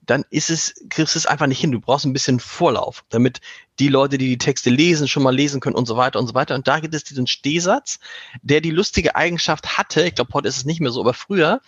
dann 0.00 0.24
ist 0.30 0.50
es, 0.50 0.74
kriegst 0.88 1.14
du 1.14 1.18
es 1.18 1.26
einfach 1.26 1.46
nicht 1.46 1.60
hin. 1.60 1.72
Du 1.72 1.80
brauchst 1.80 2.06
ein 2.06 2.12
bisschen 2.12 2.40
Vorlauf, 2.40 3.04
damit 3.10 3.40
die 3.78 3.88
Leute, 3.88 4.16
die 4.16 4.28
die 4.28 4.38
Texte 4.38 4.70
lesen, 4.70 5.06
schon 5.06 5.22
mal 5.22 5.34
lesen 5.34 5.60
können 5.60 5.76
und 5.76 5.86
so 5.86 5.96
weiter 5.96 6.18
und 6.18 6.26
so 6.26 6.34
weiter. 6.34 6.54
Und 6.54 6.66
da 6.66 6.80
gibt 6.80 6.94
es 6.94 7.04
diesen 7.04 7.26
Stehsatz, 7.26 7.98
der 8.42 8.60
die 8.60 8.70
lustige 8.70 9.16
Eigenschaft 9.16 9.76
hatte, 9.76 10.06
ich 10.06 10.14
glaube, 10.14 10.32
heute 10.32 10.48
ist 10.48 10.56
es 10.56 10.64
nicht 10.64 10.80
mehr 10.80 10.90
so, 10.90 11.00
aber 11.00 11.14
früher, 11.14 11.60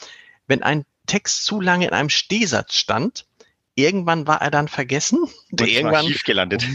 wenn 0.47 0.63
ein 0.63 0.85
Text 1.07 1.45
zu 1.45 1.61
lange 1.61 1.87
in 1.87 1.93
einem 1.93 2.09
Stehsatz 2.09 2.75
stand, 2.75 3.27
irgendwann 3.75 4.27
war 4.27 4.41
er 4.41 4.51
dann 4.51 4.69
vergessen. 4.69 5.19
Und 5.51 5.61
irgendwann 5.67 6.07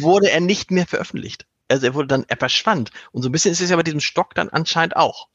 wurde 0.02 0.30
er 0.30 0.40
nicht 0.40 0.72
mehr 0.72 0.86
veröffentlicht. 0.86 1.46
Also 1.68 1.88
er 1.88 1.94
wurde 1.96 2.08
dann, 2.08 2.26
er 2.28 2.38
verschwand. 2.38 2.92
Und 3.12 3.24
so 3.24 3.30
ein 3.30 3.32
bisschen 3.32 3.52
ist 3.52 3.62
es 3.62 3.70
ja 3.70 3.76
bei 3.76 3.84
diesem 3.84 4.02
Stock 4.02 4.36
dann 4.36 4.50
anscheinend 4.50 4.96
auch. 4.96 5.30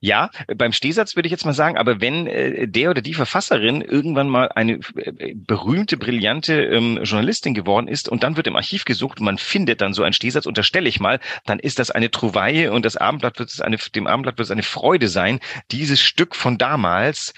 Ja, 0.00 0.30
beim 0.56 0.72
Stehsatz 0.72 1.16
würde 1.16 1.26
ich 1.26 1.30
jetzt 1.30 1.44
mal 1.44 1.52
sagen, 1.52 1.76
aber 1.76 2.00
wenn 2.00 2.26
äh, 2.26 2.68
der 2.68 2.90
oder 2.90 3.02
die 3.02 3.14
Verfasserin 3.14 3.82
irgendwann 3.82 4.28
mal 4.28 4.48
eine 4.48 4.80
äh, 4.96 5.34
berühmte, 5.34 5.96
brillante 5.96 6.62
ähm, 6.62 7.00
Journalistin 7.02 7.54
geworden 7.54 7.88
ist 7.88 8.08
und 8.08 8.22
dann 8.22 8.36
wird 8.36 8.46
im 8.46 8.56
Archiv 8.56 8.84
gesucht 8.84 9.20
und 9.20 9.26
man 9.26 9.38
findet 9.38 9.80
dann 9.80 9.94
so 9.94 10.02
einen 10.02 10.12
Stehsatz, 10.12 10.46
unterstelle 10.46 10.88
ich 10.88 11.00
mal, 11.00 11.20
dann 11.46 11.58
ist 11.58 11.78
das 11.78 11.90
eine 11.90 12.10
Trouvaille 12.10 12.72
und 12.72 12.84
das 12.84 12.96
Abendblatt 12.96 13.38
wird 13.38 13.50
es 13.50 13.60
eine, 13.60 13.76
dem 13.76 14.06
Abendblatt 14.06 14.38
wird 14.38 14.46
es 14.46 14.52
eine 14.52 14.62
Freude 14.62 15.08
sein, 15.08 15.40
dieses 15.70 16.00
Stück 16.00 16.34
von 16.34 16.58
damals 16.58 17.34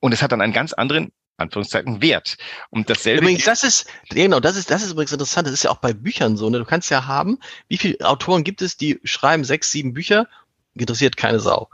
und 0.00 0.12
es 0.12 0.22
hat 0.22 0.32
dann 0.32 0.40
einen 0.40 0.52
ganz 0.52 0.72
anderen 0.72 1.10
Anführungszeichen 1.38 2.02
Wert. 2.02 2.36
Und 2.70 2.90
dasselbe. 2.90 3.22
Übrigens, 3.22 3.44
das 3.44 3.62
ist, 3.62 3.86
genau, 4.10 4.40
das 4.40 4.56
ist, 4.56 4.70
das 4.70 4.82
ist 4.82 4.90
übrigens 4.90 5.12
interessant. 5.12 5.46
Das 5.46 5.54
ist 5.54 5.62
ja 5.62 5.70
auch 5.70 5.78
bei 5.78 5.92
Büchern 5.92 6.36
so, 6.36 6.50
ne? 6.50 6.58
Du 6.58 6.64
kannst 6.64 6.90
ja 6.90 7.06
haben, 7.06 7.38
wie 7.68 7.78
viele 7.78 8.04
Autoren 8.04 8.44
gibt 8.44 8.60
es, 8.60 8.76
die 8.76 9.00
schreiben 9.04 9.44
sechs, 9.44 9.70
sieben 9.70 9.92
Bücher 9.92 10.26
interessiert 10.82 11.16
keine 11.16 11.40
Sau. 11.40 11.68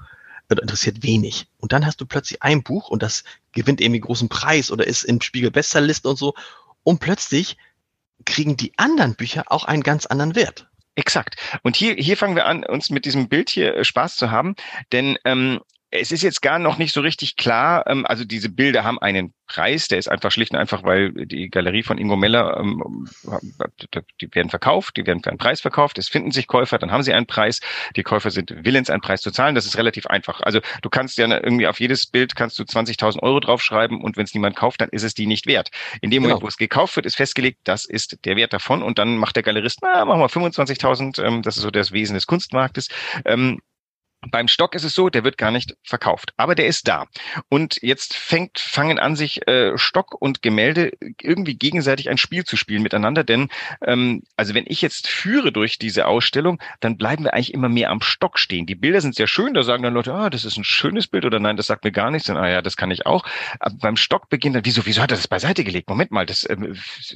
Oder 0.51 0.63
interessiert 0.63 1.03
wenig. 1.03 1.47
Und 1.59 1.73
dann 1.73 1.87
hast 1.87 2.01
du 2.01 2.07
plötzlich 2.07 2.43
ein 2.43 2.63
Buch 2.63 2.89
und 2.89 3.03
das 3.03 3.25
gewinnt 3.53 3.81
irgendwie 3.81 4.01
großen 4.01 4.29
Preis 4.29 4.71
oder 4.71 4.87
ist 4.87 5.05
im 5.05 5.21
Spiegel 5.21 5.51
Bestsellerliste 5.51 6.09
und 6.09 6.17
so. 6.17 6.35
Und 6.83 7.01
plötzlich 7.01 7.57
kriegen 8.27 8.57
die 8.57 8.73
anderen 8.77 9.15
Bücher 9.15 9.45
auch 9.49 9.65
einen 9.65 9.83
ganz 9.83 10.07
anderen 10.07 10.35
Wert. 10.35 10.69
Exakt. 10.97 11.37
Und 11.63 11.77
hier, 11.77 11.95
hier 11.95 12.17
fangen 12.17 12.37
wir 12.37 12.47
an, 12.47 12.65
uns 12.65 12.91
mit 12.91 13.05
diesem 13.05 13.29
Bild 13.29 13.51
hier 13.51 13.75
äh, 13.75 13.85
Spaß 13.85 14.17
zu 14.17 14.31
haben, 14.31 14.55
denn 14.93 15.19
ähm, 15.25 15.61
es 15.95 16.11
ist 16.11 16.23
jetzt 16.23 16.43
gar 16.43 16.59
noch 16.59 16.77
nicht 16.77 16.93
so 16.93 17.01
richtig 17.01 17.37
klar. 17.37 17.87
Ähm, 17.87 18.05
also 18.05 18.25
diese 18.25 18.49
Bilder 18.49 18.83
haben 18.83 18.99
einen 18.99 19.33
Preis, 19.47 19.87
der 19.87 19.99
ist 19.99 20.09
einfach 20.09 20.33
schlicht 20.33 20.53
und 20.53 20.59
einfach, 20.59 20.83
weil 20.83 21.13
die 21.13 21.51
Galerie 21.51 21.83
von 21.83 21.99
Ingo 21.99 22.17
Meller, 22.17 22.59
ähm, 22.59 23.07
die 24.21 24.35
werden 24.35 24.51
verkauft, 24.51 24.97
die 24.97 25.07
werden 25.07 25.23
für 25.23 25.31
einen 25.31 25.39
Preis 25.39 25.61
verkauft, 25.61 25.99
es 25.99 26.09
finden 26.09 26.33
sich 26.33 26.47
Käufer, 26.49 26.79
dann 26.79 26.91
haben 26.91 27.03
sie 27.03 27.13
einen 27.13 27.27
Preis, 27.27 27.61
die 27.95 28.03
Käufer 28.03 28.31
sind 28.31 28.53
willens, 28.65 28.91
einen 28.91 29.03
Preis 29.03 29.21
zu 29.21 29.31
zahlen, 29.31 29.55
das 29.55 29.67
ist 29.67 29.77
relativ 29.77 30.07
einfach. 30.07 30.41
Also 30.41 30.61
du 30.83 30.91
kannst 30.91 31.19
ja 31.19 31.27
irgendwie 31.29 31.67
auf 31.69 31.79
jedes 31.79 32.07
Bild 32.07 32.35
kannst 32.35 32.59
du 32.59 32.65
20.000 32.65 33.23
Euro 33.23 33.39
draufschreiben 33.39 34.01
und 34.01 34.17
wenn 34.17 34.25
es 34.25 34.35
niemand 34.35 34.57
kauft, 34.57 34.81
dann 34.81 34.89
ist 34.89 35.05
es 35.05 35.15
die 35.15 35.27
nicht 35.27 35.47
wert. 35.47 35.71
In 36.01 36.11
dem 36.11 36.23
Moment, 36.23 36.39
genau. 36.39 36.47
wo 36.47 36.49
es 36.49 36.57
gekauft 36.57 36.97
wird, 36.97 37.07
ist 37.07 37.17
festgelegt, 37.17 37.61
das 37.65 37.85
ist 37.85 38.19
der 38.25 38.37
Wert 38.37 38.53
davon 38.53 38.83
und 38.83 38.99
dann 38.99 39.19
macht 39.19 39.37
der 39.37 39.43
Galerist, 39.43 39.79
na, 39.83 40.05
machen 40.05 40.21
wir 40.21 40.29
25.000, 40.29 41.23
ähm, 41.23 41.43
das 41.43 41.57
ist 41.57 41.63
so 41.63 41.71
das 41.71 41.93
Wesen 41.93 42.15
des 42.15 42.27
Kunstmarktes, 42.27 42.89
ähm, 43.27 43.61
beim 44.31 44.49
Stock 44.49 44.75
ist 44.75 44.85
es 44.85 44.95
so, 44.95 45.09
der 45.11 45.25
wird 45.25 45.39
gar 45.39 45.51
nicht 45.51 45.77
verkauft, 45.83 46.33
aber 46.37 46.55
der 46.55 46.67
ist 46.67 46.89
da. 46.89 47.07
Und 47.49 47.79
jetzt 47.83 48.15
fängt, 48.17 48.59
fangen 48.59 48.99
an, 48.99 49.17
sich 49.17 49.47
äh, 49.47 49.77
Stock 49.77 50.21
und 50.21 50.43
Gemälde 50.43 50.93
irgendwie 51.21 51.55
gegenseitig 51.55 52.09
ein 52.09 52.19
Spiel 52.19 52.45
zu 52.45 52.57
spielen 52.57 52.83
miteinander. 52.83 53.25
Denn 53.25 53.49
ähm, 53.83 54.23
also 54.37 54.55
wenn 54.55 54.65
ich 54.67 54.83
jetzt 54.83 55.09
führe 55.09 55.53
durch 55.53 55.79
diese 55.79 56.07
Ausstellung, 56.07 56.61
dann 56.81 56.97
bleiben 56.97 57.25
wir 57.25 57.35
eigentlich 57.35 57.55
immer 57.55 57.69
mehr 57.69 57.91
am 57.91 58.01
Stock 58.01 58.39
stehen. 58.39 58.67
Die 58.67 58.75
Bilder 58.75 59.01
sind 59.01 59.15
sehr 59.15 59.27
schön, 59.27 59.55
da 59.55 59.63
sagen 59.63 59.83
dann 59.83 59.95
Leute, 59.95 60.15
ah, 60.15 60.31
das 60.31 60.45
ist 60.45 60.57
ein 60.57 60.65
schönes 60.65 61.07
Bild 61.07 61.25
oder 61.25 61.41
nein, 61.41 61.57
das 61.57 61.67
sagt 61.67 61.85
mir 61.85 61.93
gar 61.93 62.11
nichts. 62.11 62.29
Und, 62.29 62.37
ah 62.37 62.49
ja, 62.49 62.63
das 62.63 62.77
kann 62.77 62.91
ich 62.91 63.07
auch. 63.07 63.25
Aber 63.61 63.77
beim 63.77 63.97
Stock 63.97 64.29
beginnt 64.29 64.57
dann, 64.57 64.65
wieso, 64.65 64.87
wieso 64.87 65.03
hat 65.03 65.11
er 65.11 65.17
das 65.17 65.29
beiseite 65.29 65.65
gelegt? 65.65 65.89
Moment 65.89 66.11
mal, 66.11 66.27
das, 66.27 66.45
äh, 66.45 66.57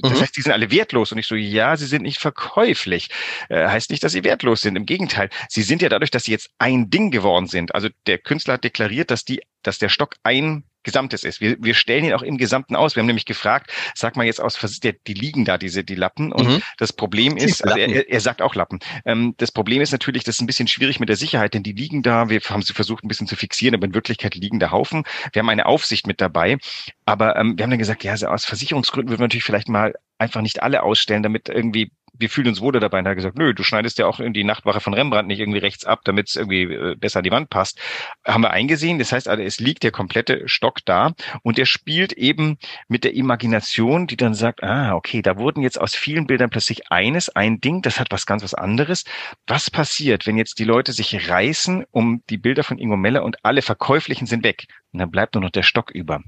das 0.01 0.13
mhm. 0.13 0.21
heißt, 0.21 0.35
die 0.35 0.41
sind 0.41 0.51
alle 0.51 0.71
wertlos. 0.71 1.11
Und 1.11 1.17
ich 1.17 1.27
so, 1.27 1.35
ja, 1.35 1.77
sie 1.77 1.87
sind 1.87 2.03
nicht 2.03 2.19
verkäuflich. 2.19 3.09
Äh, 3.49 3.67
heißt 3.67 3.91
nicht, 3.91 4.03
dass 4.03 4.11
sie 4.11 4.23
wertlos 4.23 4.61
sind. 4.61 4.75
Im 4.75 4.85
Gegenteil, 4.85 5.29
sie 5.47 5.61
sind 5.61 5.81
ja 5.81 5.89
dadurch, 5.89 6.11
dass 6.11 6.25
sie 6.25 6.31
jetzt 6.31 6.49
ein 6.59 6.89
Ding 6.89 6.98
Ding 6.99 7.11
geworden 7.11 7.47
sind. 7.47 7.73
Also 7.73 7.87
der 8.07 8.17
Künstler 8.17 8.55
hat 8.55 8.63
deklariert, 8.65 9.09
dass 9.09 9.23
die, 9.23 9.41
dass 9.63 9.79
der 9.79 9.87
Stock 9.89 10.15
ein 10.23 10.65
Gesamtes 10.83 11.23
ist. 11.23 11.41
Wir, 11.41 11.57
wir 11.59 11.73
stellen 11.73 12.05
ihn 12.05 12.13
auch 12.13 12.21
im 12.21 12.37
Gesamten 12.37 12.75
aus. 12.75 12.95
Wir 12.95 13.01
haben 13.01 13.07
nämlich 13.07 13.25
gefragt, 13.25 13.71
sag 13.95 14.15
mal 14.15 14.25
jetzt 14.25 14.39
aus, 14.41 14.57
die, 14.81 14.95
die 15.07 15.13
liegen 15.13 15.43
da, 15.43 15.57
diese, 15.57 15.83
die 15.83 15.95
Lappen. 15.95 16.31
Und 16.31 16.47
mhm. 16.47 16.61
das 16.77 16.93
Problem 16.93 17.35
ist, 17.37 17.63
also 17.63 17.77
er, 17.77 18.09
er 18.09 18.21
sagt 18.21 18.41
auch 18.41 18.55
Lappen. 18.55 18.79
Ähm, 19.05 19.33
das 19.37 19.51
Problem 19.51 19.81
ist 19.81 19.91
natürlich, 19.91 20.23
das 20.23 20.35
ist 20.35 20.41
ein 20.41 20.47
bisschen 20.47 20.67
schwierig 20.67 20.99
mit 20.99 21.09
der 21.09 21.17
Sicherheit, 21.17 21.53
denn 21.53 21.63
die 21.63 21.73
liegen 21.73 22.01
da. 22.01 22.29
Wir 22.29 22.39
haben 22.41 22.61
sie 22.61 22.73
versucht, 22.73 23.03
ein 23.03 23.09
bisschen 23.09 23.27
zu 23.27 23.35
fixieren, 23.35 23.75
aber 23.75 23.87
in 23.87 23.93
Wirklichkeit 23.93 24.35
liegen 24.35 24.59
da 24.59 24.71
Haufen. 24.71 25.03
Wir 25.33 25.41
haben 25.41 25.49
eine 25.49 25.65
Aufsicht 25.65 26.07
mit 26.07 26.21
dabei. 26.21 26.57
Aber 27.05 27.35
ähm, 27.35 27.57
wir 27.57 27.63
haben 27.63 27.71
dann 27.71 27.79
gesagt, 27.79 28.03
ja, 28.03 28.11
also 28.11 28.27
aus 28.27 28.45
Versicherungsgründen 28.45 29.09
würden 29.09 29.19
wir 29.19 29.25
natürlich 29.25 29.43
vielleicht 29.43 29.69
mal 29.69 29.93
einfach 30.17 30.41
nicht 30.41 30.61
alle 30.61 30.83
ausstellen, 30.83 31.23
damit 31.23 31.49
irgendwie 31.49 31.91
wir 32.19 32.29
fühlen 32.29 32.49
uns 32.49 32.61
wohler 32.61 32.79
dabei 32.79 32.99
und 32.99 33.07
hat 33.07 33.15
gesagt, 33.15 33.37
nö, 33.37 33.53
du 33.53 33.63
schneidest 33.63 33.97
ja 33.97 34.05
auch 34.05 34.19
die 34.21 34.43
Nachtwache 34.43 34.81
von 34.81 34.93
Rembrandt 34.93 35.27
nicht 35.27 35.39
irgendwie 35.39 35.59
rechts 35.59 35.85
ab, 35.85 36.01
damit 36.03 36.27
es 36.27 36.35
irgendwie 36.35 36.63
äh, 36.63 36.95
besser 36.95 37.19
an 37.19 37.23
die 37.23 37.31
Wand 37.31 37.49
passt. 37.49 37.79
Haben 38.25 38.43
wir 38.43 38.51
eingesehen. 38.51 38.99
Das 38.99 39.11
heißt 39.11 39.27
also, 39.27 39.41
es 39.41 39.59
liegt 39.59 39.83
der 39.83 39.91
komplette 39.91 40.47
Stock 40.47 40.79
da 40.85 41.13
und 41.43 41.57
der 41.57 41.65
spielt 41.65 42.13
eben 42.13 42.57
mit 42.87 43.05
der 43.05 43.15
Imagination, 43.15 44.05
die 44.05 44.17
dann 44.17 44.33
sagt, 44.33 44.63
ah, 44.63 44.95
okay, 44.95 45.21
da 45.21 45.37
wurden 45.37 45.63
jetzt 45.63 45.79
aus 45.79 45.95
vielen 45.95 46.27
Bildern 46.27 46.49
plötzlich 46.49 46.91
eines, 46.91 47.29
ein 47.29 47.61
Ding, 47.61 47.81
das 47.81 47.99
hat 47.99 48.11
was 48.11 48.25
ganz 48.25 48.43
was 48.43 48.53
anderes. 48.53 49.05
Was 49.47 49.71
passiert, 49.71 50.27
wenn 50.27 50.37
jetzt 50.37 50.59
die 50.59 50.65
Leute 50.65 50.91
sich 50.91 51.29
reißen 51.29 51.85
um 51.91 52.21
die 52.29 52.37
Bilder 52.37 52.63
von 52.63 52.77
Ingo 52.77 52.97
Meller 52.97 53.23
und 53.23 53.43
alle 53.43 53.61
Verkäuflichen 53.61 54.27
sind 54.27 54.43
weg? 54.43 54.65
Und 54.91 54.99
dann 54.99 55.11
bleibt 55.11 55.35
nur 55.35 55.43
noch 55.43 55.51
der 55.51 55.63
Stock 55.63 55.91
über. 55.91 56.21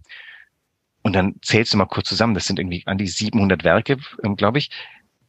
Und 1.03 1.13
dann 1.13 1.35
zählst 1.41 1.73
du 1.73 1.77
mal 1.77 1.85
kurz 1.85 2.07
zusammen, 2.09 2.35
das 2.35 2.45
sind 2.45 2.59
irgendwie 2.59 2.83
an 2.85 2.97
die 2.97 3.07
700 3.07 3.63
Werke, 3.63 3.97
ähm, 4.23 4.35
glaube 4.35 4.59
ich. 4.59 4.69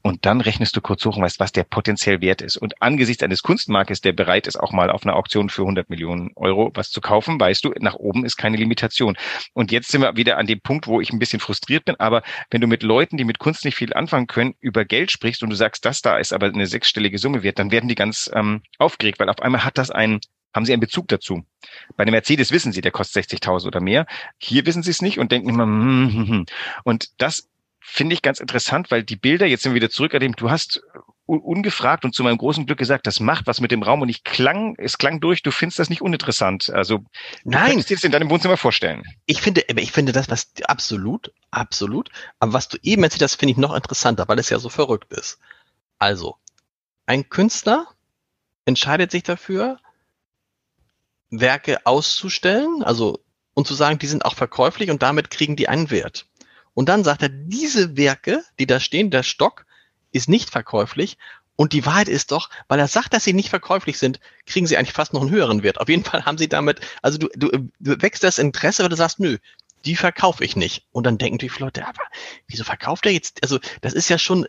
Und 0.03 0.27
dann 0.27 0.41
rechnest 0.41 0.77
du 0.77 0.81
kurz 0.81 1.05
hoch 1.05 1.17
und 1.17 1.23
weißt, 1.23 1.39
was 1.39 1.53
der 1.53 1.63
potenziell 1.63 2.21
wert 2.21 2.43
ist. 2.43 2.57
Und 2.57 2.83
angesichts 2.83 3.23
eines 3.23 3.43
Kunstmarktes, 3.43 4.01
der 4.01 4.13
bereit 4.13 4.49
ist, 4.49 4.59
auch 4.59 4.73
mal 4.73 4.91
auf 4.91 5.05
einer 5.05 5.15
Auktion 5.15 5.49
für 5.49 5.63
100 5.63 5.89
Millionen 5.91 6.33
Euro 6.35 6.73
was 6.75 6.91
zu 6.91 7.01
kaufen, 7.01 7.39
weißt 7.39 7.65
du, 7.65 7.73
nach 7.79 7.95
oben 7.95 8.25
ist 8.25 8.37
keine 8.37 8.57
Limitation. 8.57 9.17
Und 9.53 9.71
jetzt 9.71 9.91
sind 9.91 10.01
wir 10.01 10.17
wieder 10.17 10.39
an 10.39 10.47
dem 10.47 10.61
Punkt, 10.61 10.89
wo 10.89 11.01
ich 11.01 11.13
ein 11.13 11.21
bisschen 11.21 11.39
frustriert 11.41 11.85
bin. 11.85 11.95
Aber 12.01 12.23
wenn 12.51 12.61
du 12.61 12.67
mit 12.67 12.83
Leuten, 12.83 13.17
die 13.17 13.25
mit 13.25 13.39
Kunst 13.39 13.65
nicht 13.65 13.77
viel 13.77 13.95
anfangen 13.95 14.27
können, 14.27 14.55
über 14.61 14.85
Geld 14.85 15.13
sprichst 15.13 15.43
und 15.45 15.51
du 15.51 15.57
sagst, 15.57 15.85
das 15.85 16.03
da 16.03 16.19
ist 16.19 16.33
aber 16.33 16.47
eine 16.47 16.67
sechsstellige 16.67 17.19
Summe 17.19 17.45
wert, 17.45 17.61
dann 17.61 17.71
werden 17.71 17.89
die 17.89 17.95
ganz 17.95 18.29
ähm, 18.35 18.63
aufgeregt, 18.79 19.21
weil 19.21 19.29
auf 19.29 19.41
einmal 19.41 19.65
hat 19.65 19.79
das 19.79 19.91
einen 19.91 20.21
haben 20.55 20.67
Sie 20.67 20.73
einen 20.73 20.81
Bezug 20.81 21.09
dazu? 21.09 21.47
Bei 21.97 22.03
einem 22.03 22.13
Mercedes 22.13 22.53
wissen 22.53 22.73
Sie, 22.73 22.83
der 22.83 22.93
kostet 22.93 23.25
60.000 23.25 23.67
oder 23.67 23.81
mehr. 23.81 24.07
Hier 24.39 24.67
wissen 24.67 24.83
Sie 24.83 24.91
es 24.91 25.01
nicht 25.01 25.19
und 25.19 25.33
denken 25.33 25.49
immer, 25.49 25.65
hm, 25.65 26.13
hm, 26.13 26.29
hm. 26.29 26.47
und 26.85 27.09
das 27.19 27.49
finde 27.85 28.15
ich 28.15 28.23
ganz 28.23 28.41
interessant, 28.41 28.91
weil 28.91 29.03
die 29.03 29.17
Bilder, 29.17 29.47
jetzt 29.47 29.63
sind 29.63 29.73
wir 29.73 29.77
wieder 29.77 29.91
zurück 29.91 30.15
an 30.15 30.21
dem, 30.21 30.35
du 30.37 30.51
hast 30.51 30.83
ungefragt 31.27 32.05
und 32.05 32.15
zu 32.15 32.23
meinem 32.23 32.39
großen 32.39 32.67
Glück 32.67 32.79
gesagt, 32.79 33.07
das 33.07 33.21
macht 33.21 33.47
was 33.47 33.61
mit 33.61 33.71
dem 33.71 33.83
Raum 33.83 34.03
und 34.03 34.09
ich 34.09 34.25
klang, 34.25 34.75
es 34.79 34.99
klang 34.99 35.21
durch, 35.21 35.43
du 35.43 35.51
findest 35.51 35.79
das 35.79 35.91
nicht 35.91 36.03
uninteressant. 36.03 36.71
Also 36.71 36.99
du 36.99 37.05
Nein. 37.45 37.71
könntest 37.71 37.91
dir 37.91 37.97
das 37.97 38.05
in 38.05 38.13
deinem 38.13 38.31
Wohnzimmer 38.31 38.57
vorstellen. 38.57 39.03
Ich 39.27 39.41
finde, 39.41 39.65
ich 39.77 39.93
finde 39.93 40.13
das 40.13 40.31
was 40.31 40.53
absolut, 40.65 41.33
absolut. 41.51 42.11
Aber 42.39 42.53
was 42.53 42.69
du 42.69 42.79
eben 42.83 43.03
erzählt 43.03 43.23
hast, 43.23 43.37
finde 43.37 43.53
ich 43.53 43.59
noch 43.59 43.75
interessanter, 43.75 44.29
weil 44.29 44.39
es 44.39 44.51
ja 44.51 44.59
so 44.59 44.69
verrückt 44.69 45.13
ist. 45.13 45.39
Also, 45.99 46.37
ein 47.07 47.29
Künstler 47.29 47.87
entscheidet 48.65 49.11
sich 49.11 49.23
dafür, 49.23 49.79
Werke 51.31 51.87
auszustellen, 51.87 52.83
also 52.83 53.21
und 53.55 53.67
zu 53.67 53.75
sagen, 53.75 53.99
die 53.99 54.07
sind 54.07 54.25
auch 54.25 54.35
verkäuflich 54.35 54.91
und 54.91 55.03
damit 55.03 55.31
kriegen 55.31 55.57
die 55.57 55.69
einen 55.69 55.91
Wert. 55.91 56.27
Und 56.75 56.89
dann 56.89 57.05
sagt 57.05 57.23
er, 57.23 57.29
diese 57.29 57.97
Werke, 57.97 58.43
die 58.59 58.67
da 58.67 58.81
stehen, 58.81 59.11
der 59.11 59.23
Stock, 59.23 59.67
ist 60.13 60.29
nicht 60.29 60.51
verkäuflich. 60.51 61.19
Und 61.57 61.73
die 61.73 61.85
Wahrheit 61.85 62.09
ist 62.09 62.33
doch, 62.33 62.49
weil 62.69 62.79
er 62.79 62.89
sagt, 62.89 63.13
dass 63.13 63.25
sie 63.25 63.35
nicht 63.35 63.51
verkäuflich 63.51 63.99
sind, 63.99 64.21
kriegen 64.47 64.67
sie 64.67 64.77
eigentlich 64.77 64.95
fast 64.95 65.13
noch 65.13 65.21
einen 65.21 65.31
höheren 65.31 65.63
Wert. 65.63 65.81
Auf 65.81 65.89
jeden 65.89 66.05
Fall 66.05 66.25
haben 66.25 66.39
sie 66.39 66.49
damit, 66.49 66.81
also 67.03 67.19
du, 67.19 67.29
du, 67.35 67.69
du 67.79 68.03
wächst 68.03 68.25
das 68.25 68.39
Interesse, 68.39 68.83
weil 68.83 68.89
du 68.89 68.97
sagst, 68.97 69.21
nö, 69.21 69.39
die 69.85 69.97
verkaufe 69.97 70.45
ich 70.45 70.57
nicht. 70.57 70.87
Und 70.93 71.05
dann 71.05 71.19
denken 71.19 71.39
die 71.39 71.51
Leute, 71.59 71.87
aber 71.87 72.03
wieso 72.49 72.65
verkauft 72.65 73.07
er 73.07 73.13
jetzt? 73.13 73.43
Also 73.43 73.59
das 73.81 73.93
ist 73.93 74.09
ja 74.09 74.19
schon 74.19 74.47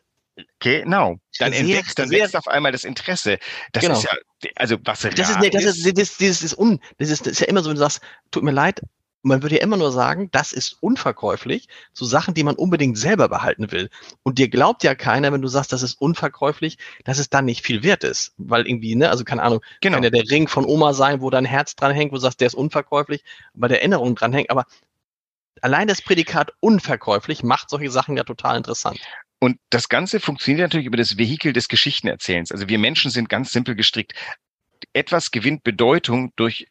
Genau. 0.60 1.20
Dann 1.38 1.54
entdeckst, 1.54 2.00
dann 2.00 2.10
wächst 2.10 2.36
auf 2.36 2.48
einmal 2.48 2.72
das 2.72 2.86
Interesse. 2.86 3.38
Das 3.72 3.84
genau. 3.84 3.98
ist 3.98 4.04
ja, 4.04 4.12
also 4.56 4.78
was 4.84 5.02
das 5.02 5.30
ist, 5.30 5.40
nee, 5.40 5.52
das 5.52 5.64
ist, 5.64 5.86
das, 5.86 6.18
das 6.18 6.42
ist 6.42 6.58
un, 6.58 6.80
das 6.98 7.10
ist, 7.10 7.28
das 7.28 7.34
ist 7.34 7.40
ja 7.42 7.48
immer 7.48 7.62
so, 7.62 7.70
wenn 7.70 7.76
du 7.76 7.82
sagst, 7.82 8.02
tut 8.32 8.44
mir 8.44 8.52
leid, 8.52 8.82
man 9.24 9.42
würde 9.42 9.56
ja 9.56 9.62
immer 9.62 9.78
nur 9.78 9.92
sagen, 9.92 10.30
das 10.32 10.52
ist 10.52 10.78
unverkäuflich 10.82 11.68
zu 11.94 12.04
Sachen, 12.06 12.34
die 12.34 12.44
man 12.44 12.56
unbedingt 12.56 12.98
selber 12.98 13.30
behalten 13.30 13.72
will. 13.72 13.90
Und 14.22 14.38
dir 14.38 14.50
glaubt 14.50 14.84
ja 14.84 14.96
keiner, 14.96 15.32
wenn 15.32 15.42
du 15.42 15.48
sagst, 15.48 15.72
das 15.72 15.82
ist 15.82 16.00
unverkäuflich, 16.00 16.78
dass 17.06 17.20
es 17.20 17.30
dann 17.30 17.46
nicht 17.46 17.66
viel 17.66 17.84
wert 17.84 18.04
ist. 18.04 18.34
Weil 18.38 18.68
irgendwie, 18.68 18.96
ne, 18.96 19.10
also 19.10 19.24
keine 19.24 19.42
Ahnung, 19.42 19.62
genau. 19.82 19.96
kann 19.96 20.04
ja 20.04 20.10
der 20.10 20.30
Ring 20.30 20.48
von 20.50 20.66
Oma 20.66 20.94
sein, 20.94 21.22
wo 21.22 21.30
dein 21.30 21.46
Herz 21.46 21.76
dran 21.76 21.94
hängt, 21.94 22.12
wo 22.12 22.18
du 22.18 22.22
sagst, 22.22 22.42
der 22.42 22.48
ist 22.48 22.54
unverkäuflich, 22.54 23.24
weil 23.54 23.70
der 23.70 23.80
Erinnerung 23.80 24.14
dran 24.16 24.34
hängt. 24.34 24.50
Aber 24.50 24.66
allein 25.62 25.88
das 25.88 26.02
Prädikat 26.02 26.52
unverkäuflich 26.60 27.44
macht 27.44 27.70
solche 27.70 27.90
Sachen 27.90 28.18
ja 28.18 28.26
total 28.26 28.58
interessant. 28.58 29.00
Und 29.40 29.58
das 29.70 29.88
Ganze 29.88 30.20
funktioniert 30.20 30.62
natürlich 30.62 30.88
über 30.88 30.98
das 30.98 31.18
Vehikel 31.18 31.54
des 31.54 31.70
Geschichtenerzählens. 31.70 32.52
Also 32.52 32.68
wir 32.68 32.78
Menschen 32.78 33.10
sind 33.10 33.30
ganz 33.30 33.52
simpel 33.52 33.76
gestrickt. 33.76 34.14
Etwas 34.92 35.32
gewinnt 35.32 35.64
Bedeutung 35.64 36.34
durch 36.36 36.68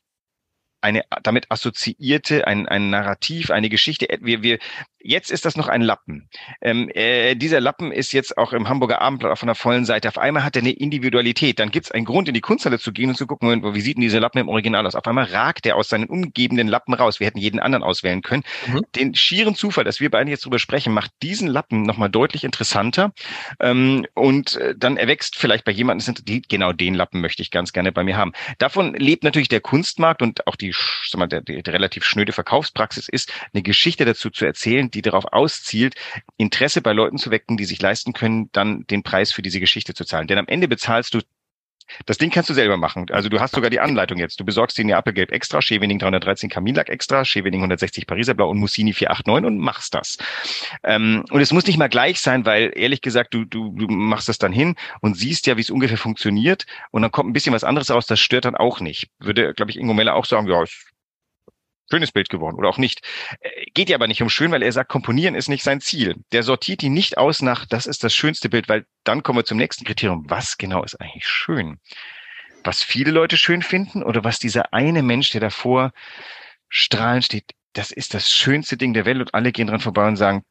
eine 0.83 1.05
damit 1.23 1.51
assoziierte, 1.51 2.47
ein, 2.47 2.69
ein 2.69 2.91
Narrativ, 2.91 3.51
eine 3.51 3.69
Geschichte. 3.69 4.07
Wir, 4.21 4.43
wir, 4.43 4.59
Jetzt 5.05 5.31
ist 5.31 5.45
das 5.45 5.57
noch 5.57 5.69
ein 5.69 5.83
Lappen. 5.83 6.29
Ähm, 6.61 6.89
äh, 6.95 7.35
dieser 7.35 7.61
Lappen 7.61 7.93
ist 7.93 8.13
jetzt 8.13 8.39
auch 8.39 8.53
im 8.53 8.69
Hamburger 8.69 9.01
Abendblatt 9.01 9.33
auf 9.33 9.43
einer 9.43 9.55
vollen 9.55 9.85
Seite. 9.85 10.09
Auf 10.09 10.19
einmal 10.19 10.45
hat 10.45 10.57
er 10.57 10.63
eine 10.63 10.73
Individualität. 10.73 11.59
Dann 11.59 11.71
gibt 11.71 11.87
es 11.87 11.93
einen 11.93 12.05
Grund, 12.05 12.29
in 12.29 12.35
die 12.35 12.41
Kunsthalle 12.41 12.79
zu 12.79 12.93
gehen 12.93 13.11
und 13.11 13.17
zu 13.17 13.27
gucken, 13.27 13.75
wie 13.75 13.81
sieht 13.81 13.97
denn 13.97 14.03
dieser 14.03 14.21
Lappen 14.21 14.39
im 14.39 14.49
Original 14.49 14.87
aus. 14.87 14.95
Auf 14.95 15.07
einmal 15.07 15.25
ragt 15.25 15.67
er 15.67 15.77
aus 15.77 15.89
seinen 15.89 16.07
umgebenden 16.07 16.69
Lappen 16.69 16.95
raus. 16.95 17.21
Wir 17.21 17.27
hätten 17.27 17.39
jeden 17.39 17.59
anderen 17.61 17.83
auswählen 17.83 18.23
können. 18.23 18.45
Mhm. 18.67 18.83
Den 18.95 19.15
schieren 19.15 19.55
Zufall, 19.55 19.85
dass 19.85 20.01
wir 20.01 20.11
beide 20.11 20.31
jetzt 20.31 20.45
drüber 20.45 20.59
sprechen, 20.59 20.93
macht 20.93 21.11
diesen 21.23 21.49
Lappen 21.49 21.83
nochmal 21.83 22.11
deutlich 22.11 22.45
interessanter. 22.45 23.13
Ähm, 23.61 24.07
und 24.15 24.57
äh, 24.57 24.75
dann 24.77 24.97
erwächst 24.97 25.37
vielleicht 25.37 25.65
bei 25.65 25.73
jemandem, 25.73 26.15
die, 26.25 26.43
genau 26.43 26.73
den 26.73 26.95
Lappen 26.95 27.21
möchte 27.21 27.43
ich 27.43 27.51
ganz 27.51 27.73
gerne 27.73 27.93
bei 27.93 28.05
mir 28.05 28.17
haben. 28.17 28.33
Davon 28.59 28.95
lebt 28.95 29.25
natürlich 29.25 29.49
der 29.49 29.61
Kunstmarkt 29.61 30.23
und 30.23 30.47
auch 30.47 30.57
die, 30.57 30.75
sag 31.09 31.19
mal, 31.19 31.27
der, 31.27 31.41
die 31.41 31.61
relativ 31.67 32.05
schnöde 32.05 32.33
Verkaufspraxis 32.33 33.09
ist, 33.09 33.33
eine 33.53 33.63
Geschichte 33.63 34.05
dazu 34.05 34.31
zu 34.31 34.45
erzählen, 34.45 34.91
die 34.95 35.03
darauf 35.03 35.27
auszielt, 35.33 35.95
Interesse 36.37 36.83
bei 36.83 36.93
Leuten 36.93 37.19
zu 37.19 37.31
wecken, 37.31 37.57
die 37.57 37.65
sich 37.65 37.81
leisten 37.81 38.13
können, 38.13 38.51
dann 38.53 38.87
den 38.87 39.03
Preis 39.03 39.33
für 39.33 39.43
diese 39.43 39.61
Geschichte 39.61 39.95
zu 39.95 40.05
zahlen. 40.05 40.27
Denn 40.27 40.39
am 40.39 40.49
Ende 40.49 40.69
bezahlst 40.69 41.15
du 41.15 41.21
das 42.07 42.19
Ding 42.19 42.31
kannst 42.31 42.51
du 42.51 42.55
selber 42.55 42.77
machen. 42.77 43.07
Also 43.11 43.29
du 43.29 43.41
hast 43.41 43.55
sogar 43.55 43.71
die 43.71 43.81
Anleitung 43.81 44.19
jetzt. 44.19 44.39
Du 44.41 44.45
besorgst 44.45 44.77
die 44.79 44.85
Neapelgelb 44.85 45.31
extra, 45.31 45.61
Schevening 45.63 45.99
313 45.99 46.49
Kaminlack 46.51 46.89
extra, 46.89 47.25
Schevening 47.25 47.61
160 47.61 48.07
Pariser 48.07 48.35
Blau 48.35 48.51
und 48.51 48.59
Mussini 48.59 48.93
489 48.93 49.47
und 49.47 49.59
machst 49.59 49.95
das. 49.95 50.19
Ähm, 50.83 51.25
und 51.31 51.41
es 51.41 51.53
muss 51.53 51.67
nicht 51.67 51.79
mal 51.79 51.89
gleich 51.89 52.21
sein, 52.21 52.45
weil 52.45 52.73
ehrlich 52.75 53.01
gesagt, 53.01 53.35
du, 53.35 53.45
du, 53.45 53.71
du 53.71 53.87
machst 53.89 54.29
das 54.29 54.39
dann 54.39 54.53
hin 54.53 54.77
und 55.01 55.17
siehst 55.17 55.47
ja, 55.47 55.57
wie 55.57 55.61
es 55.61 55.71
ungefähr 55.71 55.99
funktioniert 55.99 56.67
und 56.91 57.03
dann 57.03 57.11
kommt 57.11 57.31
ein 57.31 57.33
bisschen 57.33 57.55
was 57.55 57.65
anderes 57.65 57.91
raus, 57.91 58.07
das 58.07 58.21
stört 58.21 58.45
dann 58.45 58.57
auch 58.57 58.81
nicht. 58.81 59.11
Würde, 59.19 59.55
glaube 59.55 59.71
ich, 59.71 59.79
Ingo 59.79 59.95
Meller 59.95 60.15
auch 60.15 60.25
sagen, 60.25 60.49
ja, 60.49 60.63
ist 60.63 60.92
schönes 61.93 62.13
Bild 62.13 62.31
geworden 62.31 62.57
oder 62.57 62.71
auch 62.71 62.79
nicht. 62.79 63.03
Äh, 63.41 63.67
geht 63.75 63.91
ja 63.91 63.97
aber 63.97 64.09
nicht 64.09 64.23
um 64.23 64.31
schön, 64.31 64.51
weil 64.51 64.63
er 64.63 64.73
sagt, 64.73 64.89
komponieren 64.89 65.35
ist 65.35 65.49
nicht 65.49 65.63
sein 65.63 65.83
Ziel. 65.83 66.17
Der 66.33 66.43
sortiert 66.43 66.81
die 66.81 66.89
nicht 66.89 67.19
aus 67.19 67.43
nach, 67.43 67.67
das 67.67 67.87
ist 67.87 68.03
das 68.03 68.15
schönste 68.15 68.49
Bild, 68.49 68.69
weil 68.71 68.87
dann 69.05 69.23
kommen 69.23 69.41
wir 69.41 69.45
zum 69.45 69.59
nächsten 69.59 69.85
Kriterium. 69.85 70.25
Was 70.29 70.57
genau 70.57 70.83
ist 70.83 70.99
eigentlich 71.01 71.27
schön? 71.27 71.79
Was 72.65 72.83
viele 72.83 73.11
Leute 73.11 73.37
schön 73.37 73.63
finden 73.63 74.03
oder 74.03 74.25
was 74.25 74.39
dieser 74.39 74.73
eine 74.73 75.03
Mensch, 75.03 75.31
der 75.31 75.41
davor 75.43 75.93
strahlend 76.71 77.25
steht, 77.25 77.53
das 77.75 77.91
ist 77.91 78.15
das 78.15 78.31
schönste 78.31 78.79
Ding 78.79 78.95
der 78.95 79.05
Welt 79.05 79.21
und 79.21 79.35
alle 79.35 79.53
gehen 79.53 79.67
dran 79.67 79.81
vorbei 79.81 80.07
und 80.09 80.17
sagen, 80.17 80.45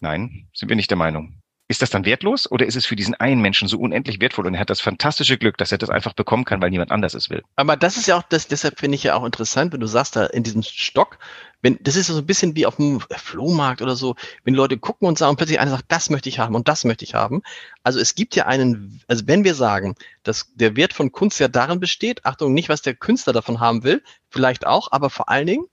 nein, 0.00 0.48
sind 0.52 0.68
wir 0.68 0.76
nicht 0.76 0.90
der 0.90 0.98
Meinung. 0.98 1.41
Ist 1.68 1.80
das 1.80 1.90
dann 1.90 2.04
wertlos 2.04 2.50
oder 2.50 2.66
ist 2.66 2.76
es 2.76 2.84
für 2.84 2.96
diesen 2.96 3.14
einen 3.14 3.40
Menschen 3.40 3.66
so 3.66 3.78
unendlich 3.78 4.20
wertvoll 4.20 4.46
und 4.46 4.54
er 4.54 4.60
hat 4.60 4.68
das 4.68 4.80
fantastische 4.80 5.38
Glück, 5.38 5.56
dass 5.56 5.72
er 5.72 5.78
das 5.78 5.90
einfach 5.90 6.12
bekommen 6.12 6.44
kann, 6.44 6.60
weil 6.60 6.70
niemand 6.70 6.90
anders 6.90 7.14
es 7.14 7.30
will? 7.30 7.42
Aber 7.56 7.76
das 7.76 7.96
ist 7.96 8.06
ja 8.06 8.18
auch, 8.18 8.24
das, 8.24 8.48
deshalb 8.48 8.78
finde 8.78 8.96
ich 8.96 9.04
ja 9.04 9.14
auch 9.14 9.24
interessant, 9.24 9.72
wenn 9.72 9.80
du 9.80 9.86
sagst, 9.86 10.16
da 10.16 10.26
in 10.26 10.42
diesem 10.42 10.62
Stock, 10.62 11.18
wenn, 11.62 11.78
das 11.80 11.96
ist 11.96 12.08
so 12.08 12.18
ein 12.18 12.26
bisschen 12.26 12.56
wie 12.56 12.66
auf 12.66 12.76
dem 12.76 13.00
Flohmarkt 13.00 13.80
oder 13.80 13.96
so, 13.96 14.16
wenn 14.44 14.54
Leute 14.54 14.76
gucken 14.76 15.08
und 15.08 15.16
sagen, 15.16 15.30
und 15.30 15.36
plötzlich 15.36 15.60
einer 15.60 15.70
sagt, 15.70 15.84
das 15.88 16.10
möchte 16.10 16.28
ich 16.28 16.40
haben 16.40 16.54
und 16.54 16.68
das 16.68 16.84
möchte 16.84 17.04
ich 17.04 17.14
haben. 17.14 17.42
Also 17.84 18.00
es 18.00 18.14
gibt 18.14 18.34
ja 18.34 18.46
einen, 18.46 19.00
also 19.06 19.26
wenn 19.26 19.44
wir 19.44 19.54
sagen, 19.54 19.94
dass 20.24 20.52
der 20.54 20.76
Wert 20.76 20.92
von 20.92 21.12
Kunst 21.12 21.38
ja 21.38 21.48
darin 21.48 21.80
besteht, 21.80 22.26
Achtung, 22.26 22.52
nicht 22.52 22.68
was 22.68 22.82
der 22.82 22.94
Künstler 22.94 23.32
davon 23.32 23.60
haben 23.60 23.84
will, 23.84 24.02
vielleicht 24.28 24.66
auch, 24.66 24.90
aber 24.90 25.08
vor 25.08 25.28
allen 25.28 25.46
Dingen, 25.46 25.66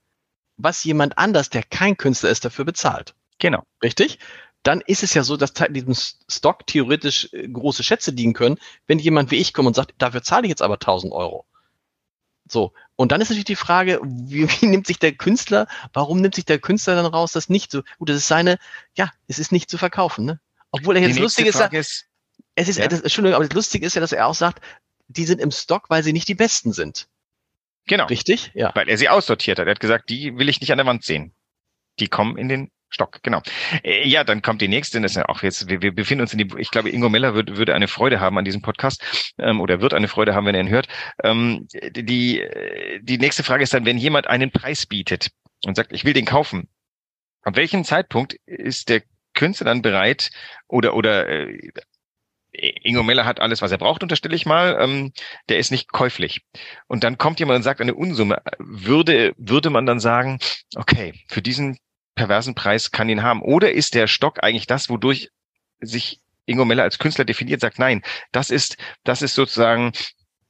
was 0.56 0.84
jemand 0.84 1.18
anders, 1.18 1.50
der 1.50 1.64
kein 1.64 1.98
Künstler 1.98 2.30
ist, 2.30 2.46
dafür 2.46 2.66
bezahlt. 2.66 3.16
Genau. 3.40 3.64
Richtig? 3.82 4.20
Dann 4.64 4.82
ist 4.82 5.04
es 5.04 5.14
ja 5.14 5.24
so, 5.24 5.38
dass 5.38 5.52
in 5.52 5.74
diesem 5.74 5.96
Stock 5.96 6.68
theoretisch 6.68 7.30
äh, 7.32 7.48
große 7.48 7.84
Schätze 7.84 8.12
liegen 8.12 8.34
können, 8.34 8.58
wenn 8.88 9.00
jemand 9.00 9.32
wie 9.32 9.38
ich 9.38 9.54
kommt 9.54 9.68
und 9.68 9.76
sagt, 9.76 9.94
dafür 9.98 10.22
zahle 10.22 10.44
ich 10.46 10.50
jetzt 10.50 10.62
aber 10.62 10.76
1000 10.76 11.14
Euro. 11.14 11.46
So. 12.48 12.74
Und 12.96 13.12
dann 13.12 13.22
ist 13.22 13.30
natürlich 13.30 13.46
die 13.46 13.56
Frage, 13.56 14.02
wie, 14.04 14.50
wie 14.62 14.66
nimmt 14.66 14.88
sich 14.88 15.00
der 15.00 15.14
Künstler, 15.14 15.68
warum 15.94 16.22
nimmt 16.22 16.36
sich 16.36 16.46
der 16.46 16.60
Künstler 16.60 16.96
dann 16.96 17.06
raus, 17.06 17.32
das 17.32 17.50
nicht 17.50 17.72
so, 17.72 17.84
gut, 17.98 18.10
das 18.10 18.18
ist 18.18 18.28
seine, 18.28 18.58
ja, 18.96 19.12
es 19.28 19.40
ist 19.40 19.52
nicht 19.52 19.70
zu 19.70 19.78
verkaufen, 19.78 20.26
ne? 20.26 20.40
Obwohl 20.72 20.98
er 20.98 21.02
jetzt 21.02 21.18
lustig 21.18 21.48
ist, 21.48 21.60
ist, 21.60 22.06
es 22.54 22.68
ist, 22.68 22.78
ja. 22.78 22.88
das, 22.88 23.02
Entschuldigung, 23.02 23.36
aber 23.36 23.48
das 23.48 23.56
Lustige 23.56 23.86
ist 23.86 23.96
ja, 23.96 24.02
dass 24.02 24.12
er 24.12 24.28
auch 24.28 24.36
sagt, 24.36 24.64
die 25.08 25.26
sind 25.26 25.42
im 25.42 25.50
Stock, 25.50 25.90
weil 25.90 26.04
sie 26.04 26.14
nicht 26.14 26.28
die 26.28 26.36
Besten 26.36 26.74
sind. 26.74 27.08
Genau. 27.88 28.06
Richtig? 28.06 28.52
Ja. 28.54 28.72
Weil 28.76 28.88
er 28.88 28.98
sie 29.00 29.10
aussortiert 29.10 29.58
hat. 29.58 29.66
Er 29.66 29.72
hat 29.72 29.80
gesagt, 29.80 30.10
die 30.10 30.38
will 30.38 30.48
ich 30.48 30.62
nicht 30.62 30.72
an 30.72 30.78
der 30.78 30.86
Wand 30.86 31.04
sehen. 31.04 31.34
Die 32.00 32.08
kommen 32.08 32.38
in 32.38 32.48
den 32.48 32.72
Stock, 32.90 33.20
genau. 33.24 33.42
Äh, 33.84 34.08
ja, 34.08 34.24
dann 34.24 34.42
kommt 34.42 34.62
die 34.62 34.68
nächste. 34.68 35.00
Das 35.02 35.12
ist 35.12 35.18
ja 35.18 35.30
auch 35.30 35.44
jetzt, 35.44 35.70
wir, 35.70 35.82
wir 35.82 35.94
befinden 35.94 36.22
uns 36.22 36.34
in 36.34 36.40
die, 36.40 36.50
ich 36.58 36.72
glaube, 36.72 36.90
Ingo 36.90 37.10
Meller 37.10 37.36
würde, 37.36 37.58
würde 37.58 37.76
eine 37.76 37.88
Freude 37.88 38.20
haben 38.20 38.38
an 38.38 38.46
diesem 38.46 38.62
Podcast 38.62 39.34
ähm, 39.38 39.62
oder 39.62 39.82
wird 39.82 39.94
eine 39.94 40.08
Freude 40.08 40.34
haben, 40.34 40.46
wenn 40.46 40.56
er 40.56 40.62
ihn 40.62 40.70
hört. 40.70 40.88
Ähm, 41.24 41.68
die, 41.92 42.44
die 43.02 43.18
nächste 43.18 43.44
Frage 43.44 43.64
ist 43.64 43.74
dann, 43.74 43.86
wenn 43.86 43.98
jemand 43.98 44.28
einen 44.28 44.52
Preis 44.52 44.86
bietet 44.86 45.30
und 45.66 45.76
sagt, 45.76 45.94
ich 45.94 46.06
will 46.06 46.14
den 46.14 46.26
kaufen, 46.26 46.68
ab 47.44 47.56
welchem 47.56 47.84
Zeitpunkt 47.84 48.36
ist 48.46 48.90
der 48.90 49.04
Künstler 49.34 49.66
dann 49.66 49.82
bereit 49.82 50.32
oder 50.68 50.96
oder 50.96 51.30
äh, 51.30 51.72
Ingo 52.52 53.04
Meller 53.04 53.26
hat 53.26 53.40
alles, 53.40 53.62
was 53.62 53.72
er 53.72 53.78
braucht, 53.78 54.02
unterstelle 54.04 54.36
ich 54.36 54.46
mal. 54.46 54.78
Ähm, 54.80 55.14
der 55.50 55.60
ist 55.60 55.72
nicht 55.72 55.92
käuflich. 55.92 56.42
Und 56.88 57.04
dann 57.04 57.18
kommt 57.18 57.40
jemand 57.40 57.58
und 57.58 57.64
sagt 57.64 57.80
eine 57.80 57.94
Unsumme. 57.94 58.42
Würde, 58.58 59.34
würde 59.38 59.70
man 59.70 59.86
dann 59.86 60.00
sagen, 60.00 60.40
okay, 60.76 61.14
für 61.28 61.42
diesen 61.42 61.78
perversen 62.20 62.54
Preis 62.54 62.92
kann 62.92 63.08
ihn 63.08 63.24
haben? 63.24 63.42
Oder 63.42 63.72
ist 63.72 63.96
der 63.96 64.08
Stock 64.08 64.44
eigentlich 64.44 64.68
das, 64.68 64.90
wodurch 64.90 65.30
sich 65.80 66.20
Ingo 66.46 66.66
Meller 66.66 66.84
als 66.84 67.00
Künstler 67.00 67.24
definiert, 67.24 67.62
sagt, 67.62 67.80
nein, 67.80 68.02
das 68.34 68.50
ist, 68.50 68.76
das 69.06 69.22
ist 69.22 69.36
sozusagen 69.36 69.94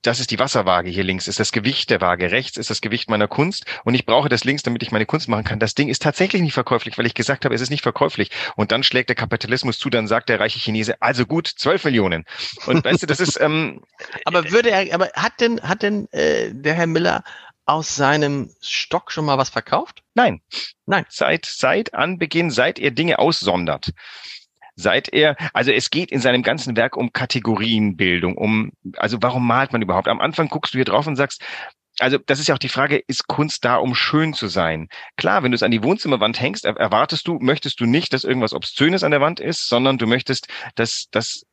das 0.02 0.22
ist 0.22 0.32
die 0.32 0.40
Wasserwaage 0.40 0.90
hier 0.90 1.04
links, 1.04 1.28
ist 1.28 1.42
das 1.42 1.52
Gewicht 1.52 1.90
der 1.90 2.00
Waage. 2.00 2.32
Rechts 2.32 2.56
ist 2.56 2.70
das 2.70 2.80
Gewicht 2.80 3.10
meiner 3.10 3.28
Kunst 3.28 3.66
und 3.84 3.96
ich 3.96 4.06
brauche 4.06 4.30
das 4.30 4.46
links, 4.46 4.64
damit 4.64 4.82
ich 4.82 4.92
meine 4.92 5.06
Kunst 5.06 5.28
machen 5.28 5.44
kann. 5.44 5.60
Das 5.60 5.76
Ding 5.76 5.90
ist 5.90 6.02
tatsächlich 6.02 6.42
nicht 6.42 6.54
verkäuflich, 6.54 6.98
weil 6.98 7.06
ich 7.06 7.14
gesagt 7.14 7.44
habe, 7.44 7.54
es 7.54 7.60
ist 7.60 7.70
nicht 7.70 7.84
verkäuflich. 7.84 8.32
Und 8.56 8.72
dann 8.72 8.84
schlägt 8.84 9.10
der 9.10 9.18
Kapitalismus 9.18 9.78
zu, 9.78 9.90
dann 9.90 10.08
sagt 10.08 10.30
der 10.30 10.40
reiche 10.40 10.58
Chinese, 10.58 11.02
also 11.02 11.26
gut, 11.26 11.48
zwölf 11.48 11.84
Millionen. 11.84 12.24
Und 12.66 12.86
weißt 12.86 13.04
du, 13.04 13.08
das 13.08 13.20
ist. 13.20 13.42
Ähm, 13.42 13.82
aber 14.26 14.50
würde 14.52 14.72
er, 14.72 14.94
aber 14.96 15.10
hat 15.16 15.42
denn, 15.42 15.62
hat 15.62 15.84
denn 15.84 16.08
äh, 16.14 16.54
der 16.54 16.76
Herr 16.76 16.88
Miller 16.88 17.24
aus 17.70 17.96
seinem 17.96 18.50
Stock 18.62 19.12
schon 19.12 19.26
mal 19.26 19.38
was 19.38 19.50
verkauft? 19.50 20.04
Nein. 20.16 20.42
Nein. 20.88 21.06
Seit, 21.08 21.46
seit 21.46 21.94
Anbeginn, 21.94 22.50
seit 22.50 22.80
er 22.80 22.90
Dinge 22.90 23.20
aussondert. 23.20 23.92
Seit 24.76 25.14
er, 25.14 25.36
also 25.54 25.72
es 25.72 25.92
geht 25.92 26.12
in 26.12 26.20
seinem 26.20 26.42
ganzen 26.42 26.76
Werk 26.76 26.98
um 26.98 27.14
Kategorienbildung, 27.14 28.38
um, 28.38 28.72
also 28.96 29.18
warum 29.22 29.46
malt 29.46 29.72
man 29.72 29.82
überhaupt? 29.82 30.08
Am 30.08 30.20
Anfang 30.20 30.48
guckst 30.48 30.74
du 30.74 30.78
hier 30.78 30.86
drauf 30.86 31.06
und 31.06 31.16
sagst, 31.16 31.44
also 32.00 32.18
das 32.18 32.40
ist 32.40 32.48
ja 32.48 32.56
auch 32.56 32.60
die 32.60 32.70
Frage, 32.70 32.98
ist 32.98 33.28
Kunst 33.28 33.66
da, 33.66 33.76
um 33.76 33.94
schön 33.94 34.34
zu 34.34 34.48
sein? 34.48 34.88
Klar, 35.18 35.44
wenn 35.44 35.52
du 35.52 35.56
es 35.56 35.64
an 35.64 35.72
die 35.72 35.84
Wohnzimmerwand 35.84 36.40
hängst, 36.40 36.66
erwartest 36.66 37.28
du, 37.28 37.38
möchtest 37.40 37.80
du 37.82 37.86
nicht, 37.86 38.14
dass 38.14 38.24
irgendwas 38.24 38.54
Obszönes 38.54 39.04
an 39.04 39.12
der 39.12 39.22
Wand 39.22 39.40
ist, 39.40 39.68
sondern 39.68 39.98
du 39.98 40.08
möchtest, 40.08 40.48
dass, 40.76 41.08
dass 41.12 41.46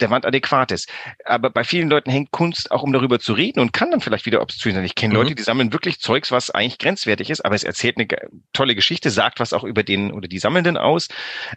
der 0.00 0.10
Wand 0.10 0.26
adäquat 0.26 0.72
ist. 0.72 0.88
Aber 1.24 1.50
bei 1.50 1.64
vielen 1.64 1.88
Leuten 1.88 2.10
hängt 2.10 2.30
Kunst 2.30 2.70
auch, 2.70 2.82
um 2.82 2.92
darüber 2.92 3.18
zu 3.18 3.32
reden 3.32 3.60
und 3.60 3.72
kann 3.72 3.90
dann 3.90 4.00
vielleicht 4.00 4.26
wieder 4.26 4.42
obszön 4.42 4.74
sein. 4.74 4.84
Ich 4.84 4.94
kenne 4.94 5.14
mhm. 5.14 5.20
Leute, 5.20 5.34
die 5.34 5.42
sammeln 5.42 5.72
wirklich 5.72 6.00
Zeugs, 6.00 6.30
was 6.30 6.50
eigentlich 6.50 6.78
grenzwertig 6.78 7.30
ist, 7.30 7.44
aber 7.44 7.54
es 7.54 7.64
erzählt 7.64 7.96
eine 7.98 8.06
tolle 8.52 8.74
Geschichte, 8.74 9.10
sagt 9.10 9.40
was 9.40 9.52
auch 9.52 9.64
über 9.64 9.82
den 9.82 10.12
oder 10.12 10.28
die 10.28 10.38
Sammelnden 10.38 10.76
aus. 10.76 11.08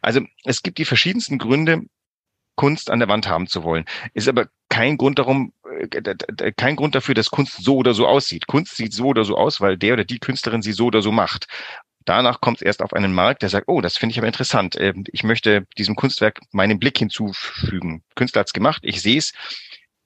Also 0.01 0.21
es 0.43 0.63
gibt 0.63 0.77
die 0.77 0.85
verschiedensten 0.85 1.37
Gründe, 1.37 1.81
Kunst 2.55 2.91
an 2.91 2.99
der 2.99 3.07
Wand 3.07 3.27
haben 3.27 3.47
zu 3.47 3.63
wollen. 3.63 3.85
Ist 4.13 4.27
aber 4.27 4.47
kein 4.69 4.97
Grund 4.97 5.19
darum, 5.19 5.53
äh, 5.79 6.51
kein 6.51 6.75
Grund 6.75 6.95
dafür, 6.95 7.15
dass 7.15 7.31
Kunst 7.31 7.63
so 7.63 7.77
oder 7.77 7.93
so 7.93 8.07
aussieht. 8.07 8.47
Kunst 8.47 8.75
sieht 8.75 8.93
so 8.93 9.05
oder 9.05 9.23
so 9.23 9.35
aus, 9.35 9.61
weil 9.61 9.77
der 9.77 9.93
oder 9.93 10.03
die 10.03 10.19
Künstlerin 10.19 10.61
sie 10.61 10.73
so 10.73 10.87
oder 10.87 11.01
so 11.01 11.11
macht. 11.11 11.47
Danach 12.05 12.41
kommt 12.41 12.57
es 12.57 12.61
erst 12.61 12.81
auf 12.81 12.93
einen 12.93 13.13
Markt, 13.13 13.41
der 13.41 13.49
sagt, 13.49 13.67
oh, 13.67 13.81
das 13.81 13.97
finde 13.97 14.13
ich 14.13 14.17
aber 14.17 14.27
interessant. 14.27 14.75
Ähm, 14.79 15.03
ich 15.11 15.23
möchte 15.23 15.65
diesem 15.77 15.95
Kunstwerk 15.95 16.39
meinen 16.51 16.79
Blick 16.79 16.97
hinzufügen. 16.97 18.03
Künstler 18.15 18.41
hat's 18.41 18.53
gemacht, 18.53 18.81
ich 18.83 19.01
sehe 19.01 19.17
es. 19.17 19.33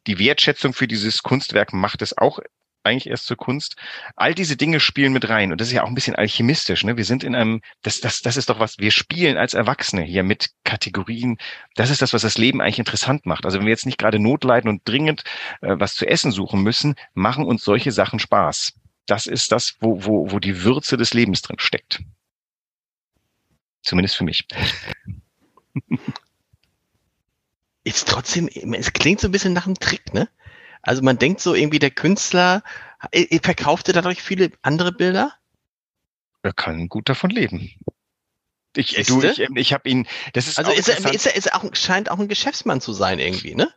Die 0.07 0.19
Wertschätzung 0.19 0.73
für 0.73 0.87
dieses 0.87 1.23
Kunstwerk 1.23 1.73
macht 1.73 2.01
es 2.01 2.17
auch 2.17 2.39
eigentlich 2.85 3.07
erst 3.07 3.25
zur 3.25 3.37
Kunst. 3.37 3.75
All 4.15 4.35
diese 4.35 4.57
Dinge 4.57 4.79
spielen 4.79 5.11
mit 5.11 5.27
rein. 5.27 5.51
Und 5.51 5.59
das 5.59 5.69
ist 5.69 5.73
ja 5.73 5.83
auch 5.83 5.87
ein 5.87 5.95
bisschen 5.95 6.15
alchemistisch. 6.15 6.83
Ne? 6.83 6.97
Wir 6.97 7.05
sind 7.05 7.23
in 7.23 7.35
einem, 7.35 7.61
das, 7.81 7.99
das, 7.99 8.21
das 8.21 8.37
ist 8.37 8.49
doch 8.49 8.59
was, 8.59 8.77
wir 8.77 8.91
spielen 8.91 9.37
als 9.37 9.53
Erwachsene 9.53 10.03
hier 10.03 10.23
mit 10.23 10.51
Kategorien. 10.63 11.37
Das 11.75 11.89
ist 11.89 12.01
das, 12.01 12.13
was 12.13 12.21
das 12.21 12.37
Leben 12.37 12.61
eigentlich 12.61 12.79
interessant 12.79 13.25
macht. 13.25 13.45
Also 13.45 13.57
wenn 13.57 13.65
wir 13.65 13.71
jetzt 13.71 13.87
nicht 13.87 13.97
gerade 13.97 14.19
Not 14.19 14.43
leiden 14.43 14.69
und 14.69 14.81
dringend 14.85 15.23
äh, 15.61 15.75
was 15.79 15.95
zu 15.95 16.05
essen 16.07 16.31
suchen 16.31 16.61
müssen, 16.61 16.95
machen 17.13 17.45
uns 17.45 17.63
solche 17.63 17.91
Sachen 17.91 18.19
Spaß 18.19 18.73
das 19.05 19.27
ist 19.27 19.51
das, 19.51 19.75
wo, 19.79 20.03
wo, 20.05 20.31
wo 20.31 20.39
die 20.39 20.63
Würze 20.63 20.97
des 20.97 21.13
Lebens 21.13 21.41
drin 21.41 21.59
steckt. 21.59 22.01
Zumindest 23.83 24.15
für 24.15 24.23
mich. 24.23 24.47
Ist 27.83 28.07
trotzdem, 28.07 28.47
es 28.47 28.93
klingt 28.93 29.21
so 29.21 29.27
ein 29.27 29.31
bisschen 29.31 29.53
nach 29.53 29.67
einem 29.67 29.77
Trick, 29.77 30.11
ne? 30.11 30.27
Also 30.81 31.03
man 31.03 31.19
denkt 31.19 31.39
so 31.39 31.53
irgendwie, 31.53 31.77
der 31.77 31.91
Künstler 31.91 32.63
äh, 33.11 33.23
äh, 33.23 33.39
verkaufte 33.41 33.93
dadurch 33.93 34.21
viele 34.21 34.51
andere 34.61 34.91
Bilder? 34.91 35.33
Er 36.41 36.53
kann 36.53 36.89
gut 36.89 37.09
davon 37.09 37.29
leben. 37.29 37.71
Ich, 38.75 38.93
du, 39.07 39.21
ich, 39.23 39.39
ich 39.39 39.73
habe 39.73 39.89
ihn, 39.89 40.07
das 40.33 40.47
ist 40.47 40.57
also 40.57 40.71
ist 40.71 40.89
er, 40.89 40.97
ist 41.13 41.25
er, 41.25 41.35
ist 41.35 41.45
er 41.47 41.55
auch, 41.55 41.75
scheint 41.75 42.11
auch 42.11 42.19
ein 42.19 42.27
Geschäftsmann 42.27 42.81
zu 42.81 42.91
sein 42.91 43.19
irgendwie, 43.19 43.55
ne? 43.55 43.73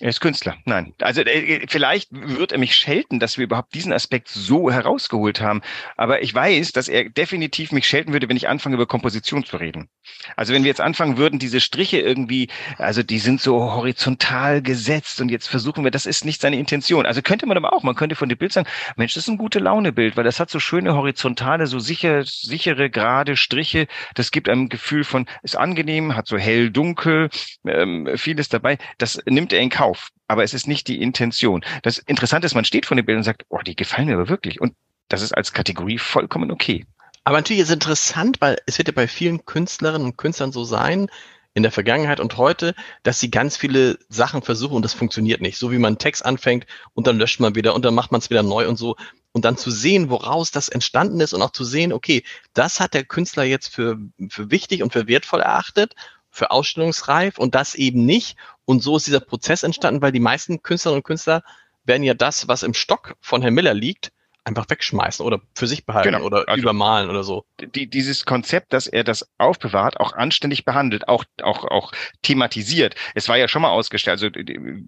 Er 0.00 0.08
ist 0.08 0.20
Künstler. 0.20 0.56
Nein. 0.64 0.94
Also 1.00 1.20
äh, 1.20 1.66
vielleicht 1.68 2.08
wird 2.10 2.52
er 2.52 2.58
mich 2.58 2.74
schelten, 2.74 3.20
dass 3.20 3.36
wir 3.36 3.44
überhaupt 3.44 3.74
diesen 3.74 3.92
Aspekt 3.92 4.28
so 4.28 4.70
herausgeholt 4.70 5.42
haben. 5.42 5.60
Aber 5.98 6.22
ich 6.22 6.34
weiß, 6.34 6.72
dass 6.72 6.88
er 6.88 7.10
definitiv 7.10 7.70
mich 7.70 7.86
schelten 7.86 8.14
würde, 8.14 8.26
wenn 8.28 8.36
ich 8.36 8.48
anfange, 8.48 8.76
über 8.76 8.86
Komposition 8.86 9.44
zu 9.44 9.58
reden. 9.58 9.90
Also 10.36 10.54
wenn 10.54 10.64
wir 10.64 10.68
jetzt 10.68 10.80
anfangen 10.80 11.18
würden, 11.18 11.38
diese 11.38 11.60
Striche 11.60 11.98
irgendwie, 11.98 12.48
also 12.78 13.02
die 13.02 13.18
sind 13.18 13.42
so 13.42 13.60
horizontal 13.74 14.62
gesetzt 14.62 15.20
und 15.20 15.28
jetzt 15.28 15.48
versuchen 15.48 15.84
wir, 15.84 15.90
das 15.90 16.06
ist 16.06 16.24
nicht 16.24 16.40
seine 16.40 16.58
Intention. 16.58 17.04
Also 17.04 17.20
könnte 17.20 17.44
man 17.44 17.58
aber 17.58 17.74
auch, 17.74 17.82
man 17.82 17.94
könnte 17.94 18.16
von 18.16 18.30
dem 18.30 18.38
Bild 18.38 18.54
sagen, 18.54 18.68
Mensch, 18.96 19.12
das 19.12 19.24
ist 19.24 19.28
ein 19.28 19.36
gute 19.36 19.58
Laune-Bild, 19.58 20.16
weil 20.16 20.24
das 20.24 20.40
hat 20.40 20.48
so 20.48 20.60
schöne 20.60 20.94
horizontale, 20.94 21.66
so 21.66 21.78
sicher, 21.78 22.24
sichere, 22.24 22.88
gerade 22.88 23.36
Striche. 23.36 23.86
Das 24.14 24.30
gibt 24.30 24.48
einem 24.48 24.70
Gefühl 24.70 25.04
von, 25.04 25.26
ist 25.42 25.56
angenehm, 25.56 26.16
hat 26.16 26.26
so 26.26 26.38
hell, 26.38 26.70
dunkel, 26.70 27.28
ähm, 27.66 28.08
vieles 28.16 28.48
dabei. 28.48 28.78
Das 28.96 29.20
nimmt 29.26 29.52
er 29.52 29.60
in 29.60 29.68
Kauf 29.68 29.89
auf, 29.90 30.08
aber 30.28 30.44
es 30.44 30.54
ist 30.54 30.66
nicht 30.66 30.88
die 30.88 31.02
Intention. 31.02 31.64
Das 31.82 31.98
Interessante 31.98 32.46
ist, 32.46 32.54
man 32.54 32.64
steht 32.64 32.86
vor 32.86 32.96
dem 32.96 33.06
Bild 33.06 33.18
und 33.18 33.24
sagt, 33.24 33.44
oh, 33.48 33.58
die 33.58 33.76
gefallen 33.76 34.06
mir 34.06 34.14
aber 34.14 34.28
wirklich. 34.28 34.60
Und 34.60 34.74
das 35.08 35.22
ist 35.22 35.32
als 35.32 35.52
Kategorie 35.52 35.98
vollkommen 35.98 36.50
okay. 36.50 36.86
Aber 37.24 37.36
natürlich 37.36 37.62
ist 37.62 37.68
es 37.68 37.74
interessant, 37.74 38.40
weil 38.40 38.58
es 38.66 38.78
wird 38.78 38.88
ja 38.88 38.94
bei 38.94 39.08
vielen 39.08 39.44
Künstlerinnen 39.44 40.06
und 40.06 40.16
Künstlern 40.16 40.52
so 40.52 40.64
sein, 40.64 41.08
in 41.52 41.64
der 41.64 41.72
Vergangenheit 41.72 42.20
und 42.20 42.36
heute, 42.36 42.74
dass 43.02 43.18
sie 43.18 43.30
ganz 43.30 43.56
viele 43.56 43.98
Sachen 44.08 44.42
versuchen 44.42 44.76
und 44.76 44.84
das 44.84 44.94
funktioniert 44.94 45.40
nicht. 45.40 45.58
So 45.58 45.72
wie 45.72 45.78
man 45.78 45.90
einen 45.90 45.98
Text 45.98 46.24
anfängt 46.24 46.66
und 46.94 47.06
dann 47.06 47.18
löscht 47.18 47.40
man 47.40 47.56
wieder 47.56 47.74
und 47.74 47.84
dann 47.84 47.94
macht 47.94 48.12
man 48.12 48.20
es 48.20 48.30
wieder 48.30 48.44
neu 48.44 48.68
und 48.68 48.76
so. 48.76 48.96
Und 49.32 49.44
dann 49.44 49.56
zu 49.56 49.70
sehen, 49.70 50.10
woraus 50.10 50.52
das 50.52 50.68
entstanden 50.68 51.20
ist 51.20 51.34
und 51.34 51.42
auch 51.42 51.50
zu 51.50 51.64
sehen, 51.64 51.92
okay, 51.92 52.24
das 52.54 52.78
hat 52.78 52.94
der 52.94 53.04
Künstler 53.04 53.44
jetzt 53.44 53.68
für, 53.68 53.98
für 54.28 54.50
wichtig 54.50 54.82
und 54.82 54.92
für 54.92 55.08
wertvoll 55.08 55.40
erachtet, 55.40 55.94
für 56.30 56.50
ausstellungsreif 56.50 57.38
und 57.38 57.54
das 57.54 57.74
eben 57.74 58.04
nicht. 58.06 58.36
Und 58.64 58.82
so 58.82 58.96
ist 58.96 59.06
dieser 59.06 59.20
Prozess 59.20 59.62
entstanden, 59.62 60.02
weil 60.02 60.12
die 60.12 60.20
meisten 60.20 60.62
Künstlerinnen 60.62 61.00
und 61.00 61.04
Künstler 61.04 61.42
werden 61.84 62.02
ja 62.02 62.14
das, 62.14 62.48
was 62.48 62.62
im 62.62 62.74
Stock 62.74 63.16
von 63.20 63.42
Herrn 63.42 63.54
Miller 63.54 63.74
liegt, 63.74 64.12
einfach 64.44 64.68
wegschmeißen 64.68 65.24
oder 65.24 65.40
für 65.54 65.66
sich 65.66 65.84
behalten 65.84 66.12
genau. 66.12 66.24
oder 66.24 66.44
also 66.48 66.60
übermalen 66.60 67.10
oder 67.10 67.22
so. 67.22 67.44
Die, 67.60 67.88
dieses 67.88 68.24
Konzept, 68.24 68.72
dass 68.72 68.86
er 68.86 69.04
das 69.04 69.28
aufbewahrt, 69.38 70.00
auch 70.00 70.12
anständig 70.14 70.64
behandelt, 70.64 71.08
auch, 71.08 71.24
auch, 71.42 71.64
auch 71.64 71.92
thematisiert. 72.22 72.94
Es 73.14 73.28
war 73.28 73.36
ja 73.36 73.48
schon 73.48 73.62
mal 73.62 73.70
ausgestellt, 73.70 74.22
also 74.22 74.30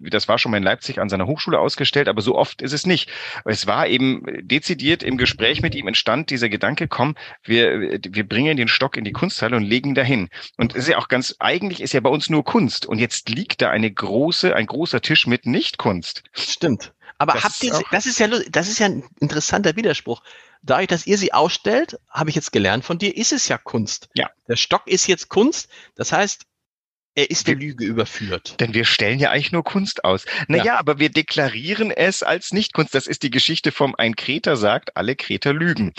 das 0.09 0.27
war 0.27 0.37
schon 0.37 0.51
mal 0.51 0.57
in 0.57 0.63
Leipzig 0.63 0.99
an 0.99 1.09
seiner 1.09 1.27
Hochschule 1.27 1.59
ausgestellt, 1.59 2.07
aber 2.07 2.21
so 2.21 2.35
oft 2.35 2.61
ist 2.61 2.73
es 2.73 2.85
nicht. 2.85 3.09
Es 3.45 3.67
war 3.67 3.87
eben 3.87 4.23
dezidiert 4.41 5.03
im 5.03 5.17
Gespräch 5.17 5.61
mit 5.61 5.75
ihm 5.75 5.87
entstand 5.87 6.29
dieser 6.29 6.49
Gedanke, 6.49 6.87
komm, 6.87 7.15
wir, 7.43 7.99
wir 8.09 8.27
bringen 8.27 8.57
den 8.57 8.67
Stock 8.67 8.97
in 8.97 9.03
die 9.03 9.11
Kunsthalle 9.11 9.55
und 9.55 9.63
legen 9.63 9.95
dahin. 9.95 10.29
Und 10.57 10.73
es 10.73 10.83
ist 10.83 10.89
ja 10.89 10.97
auch 10.97 11.07
ganz, 11.07 11.35
eigentlich 11.39 11.81
ist 11.81 11.93
ja 11.93 11.99
bei 11.99 12.09
uns 12.09 12.29
nur 12.29 12.43
Kunst. 12.43 12.85
Und 12.85 12.99
jetzt 12.99 13.29
liegt 13.29 13.61
da 13.61 13.69
eine 13.69 13.91
große, 13.91 14.55
ein 14.55 14.65
großer 14.65 15.01
Tisch 15.01 15.27
mit 15.27 15.45
Nicht-Kunst. 15.45 16.23
Stimmt. 16.33 16.93
Aber 17.23 17.33
das 17.33 17.43
habt 17.45 17.63
ihr, 17.63 17.73
sie, 17.73 17.85
das 17.89 18.05
ist 18.05 18.19
ja, 18.19 18.27
das 18.27 18.67
ist 18.67 18.79
ja 18.79 18.87
ein 18.87 19.05
interessanter 19.21 19.77
Widerspruch. 19.77 20.21
Dadurch, 20.61 20.87
dass 20.87 21.07
ihr 21.07 21.17
sie 21.17 21.33
ausstellt, 21.33 21.97
habe 22.09 22.29
ich 22.29 22.35
jetzt 22.35 22.51
gelernt 22.51 22.83
von 22.83 22.97
dir, 22.97 23.15
ist 23.15 23.31
es 23.31 23.47
ja 23.47 23.57
Kunst. 23.57 24.09
Ja. 24.13 24.29
Der 24.49 24.57
Stock 24.57 24.87
ist 24.87 25.07
jetzt 25.07 25.29
Kunst. 25.29 25.69
Das 25.95 26.11
heißt, 26.11 26.43
er 27.15 27.29
ist 27.31 27.47
der 27.47 27.55
Lüge 27.55 27.85
überführt. 27.85 28.59
Denn 28.59 28.73
wir 28.73 28.83
stellen 28.83 29.19
ja 29.19 29.31
eigentlich 29.31 29.53
nur 29.53 29.63
Kunst 29.63 30.03
aus. 30.03 30.25
Naja, 30.49 30.65
ja. 30.65 30.79
aber 30.79 30.99
wir 30.99 31.09
deklarieren 31.09 31.91
es 31.91 32.23
als 32.23 32.51
Nicht-Kunst. 32.51 32.93
Das 32.93 33.07
ist 33.07 33.23
die 33.23 33.31
Geschichte 33.31 33.71
vom 33.71 33.95
Ein 33.97 34.17
Kreter 34.17 34.57
sagt, 34.57 34.97
alle 34.97 35.15
Kreter 35.15 35.53
lügen. 35.53 35.93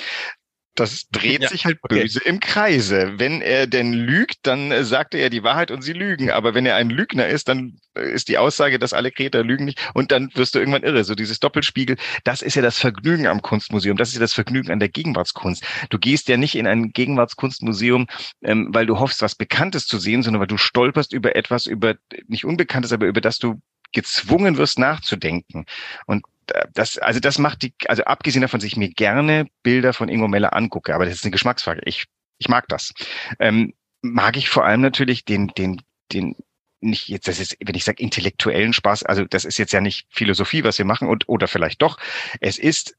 Das 0.75 1.09
dreht 1.11 1.43
ja, 1.43 1.49
sich 1.49 1.65
halt 1.65 1.79
okay. 1.83 2.03
böse 2.03 2.21
im 2.25 2.41
Kreise. 2.41 3.15
Wenn 3.17 3.41
er 3.41 3.69
denn 3.69 3.93
lügt, 3.93 4.39
dann 4.43 4.73
äh, 4.73 4.83
sagt 4.83 5.15
er 5.15 5.31
die 5.31 5.45
Wahrheit 5.45 5.71
und 5.71 5.83
sie 5.83 5.93
lügen. 5.93 6.31
Aber 6.31 6.55
wenn 6.55 6.67
er 6.67 6.75
ein 6.75 6.91
Lügner 6.91 7.29
ist, 7.29 7.49
dann 7.49 7.79
äh, 7.97 8.13
ist 8.13 8.29
die 8.29 8.39
Aussage, 8.39 8.81
dass 8.81 8.93
alle 8.93 9.13
Kreter 9.13 9.45
lügen 9.45 9.67
nicht. 9.67 9.79
Und 9.95 10.11
dann 10.11 10.31
wirst 10.35 10.55
du 10.55 10.59
irgendwann 10.59 10.83
irre. 10.83 11.05
So 11.05 11.15
dieses 11.15 11.39
Doppelspiegel, 11.39 11.97
das 12.25 12.43
ist 12.43 12.57
ja 12.57 12.63
das 12.63 12.79
Vergnügen 12.79 13.29
am 13.29 13.41
Kunstmuseum. 13.41 13.97
Das 13.97 14.09
ist 14.09 14.15
ja 14.15 14.21
das 14.21 14.33
Vergnügen 14.33 14.73
an 14.73 14.81
der 14.81 14.89
Gegenwartskunst. 14.89 15.65
Du 15.91 15.99
gehst 15.99 16.29
ja 16.29 16.37
nicht 16.37 16.57
in 16.57 16.67
ein 16.67 16.91
Gegenwartskunstmuseum, 16.93 18.09
ähm, 18.43 18.69
weil 18.73 18.87
du 18.87 18.99
hoffst, 18.99 19.23
was 19.23 19.37
Bekanntes 19.37 19.87
zu 19.87 19.99
sehen, 19.99 20.25
sondern 20.25 20.41
weil 20.41 20.49
du 20.49 20.57
stolperst 20.57 21.13
über 21.13 21.37
etwas, 21.37 21.67
über 21.67 21.95
nicht 22.27 22.45
Unbekanntes, 22.45 22.93
aber 22.93 23.07
über 23.07 23.21
das 23.21 23.39
du 23.39 23.61
gezwungen 23.93 24.57
wirst 24.57 24.79
nachzudenken. 24.79 25.67
Und 26.07 26.25
das, 26.73 26.99
also 26.99 27.21
das 27.21 27.39
macht 27.39 27.63
die, 27.63 27.75
also 27.87 28.05
abgesehen 28.05 28.43
davon, 28.43 28.61
dass 28.61 28.67
ich 28.67 28.77
mir 28.77 28.91
gerne 28.91 29.47
Bilder 29.63 29.93
von 29.93 30.09
Ingo 30.09 30.29
Meller 30.29 30.55
angucke, 30.55 30.95
aber 30.95 31.05
das 31.05 31.15
ist 31.15 31.25
eine 31.25 31.33
Geschmacksfrage. 31.33 31.83
Ich, 31.85 32.07
ich 32.39 32.49
mag 32.49 32.69
das. 32.69 32.93
Ähm, 33.39 33.75
mag 34.03 34.37
ich 34.37 34.49
vor 34.49 34.65
allem 34.65 34.81
natürlich 34.81 35.25
den, 35.25 35.49
den, 35.49 35.81
den, 36.13 36.37
nicht 36.81 37.09
jetzt, 37.09 37.29
das 37.29 37.41
ist, 37.41 37.57
wenn 37.65 37.75
ich 37.75 37.85
sage 37.85 38.03
intellektuellen 38.03 38.73
Spaß, 38.73 39.05
also 39.05 39.25
das 39.25 39.45
ist 39.45 39.59
jetzt 39.59 39.73
ja 39.73 39.81
nicht 39.81 40.07
Philosophie, 40.11 40.65
was 40.65 40.79
wir 40.79 40.85
machen, 40.85 41.09
und 41.09 41.29
oder 41.29 41.49
vielleicht 41.49 41.81
doch. 41.83 41.99
Es 42.41 42.59
ist, 42.59 42.97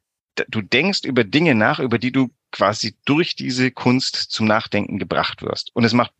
du 0.47 0.61
denkst 0.61 1.01
über 1.03 1.23
Dinge 1.23 1.55
nach, 1.55 1.79
über 1.79 1.99
die 1.99 2.11
du 2.11 2.31
quasi 2.51 2.95
durch 3.05 3.35
diese 3.35 3.71
Kunst 3.71 4.15
zum 4.15 4.47
Nachdenken 4.47 4.97
gebracht 4.97 5.41
wirst. 5.41 5.69
Und 5.73 5.83
es 5.83 5.93
macht 5.93 6.11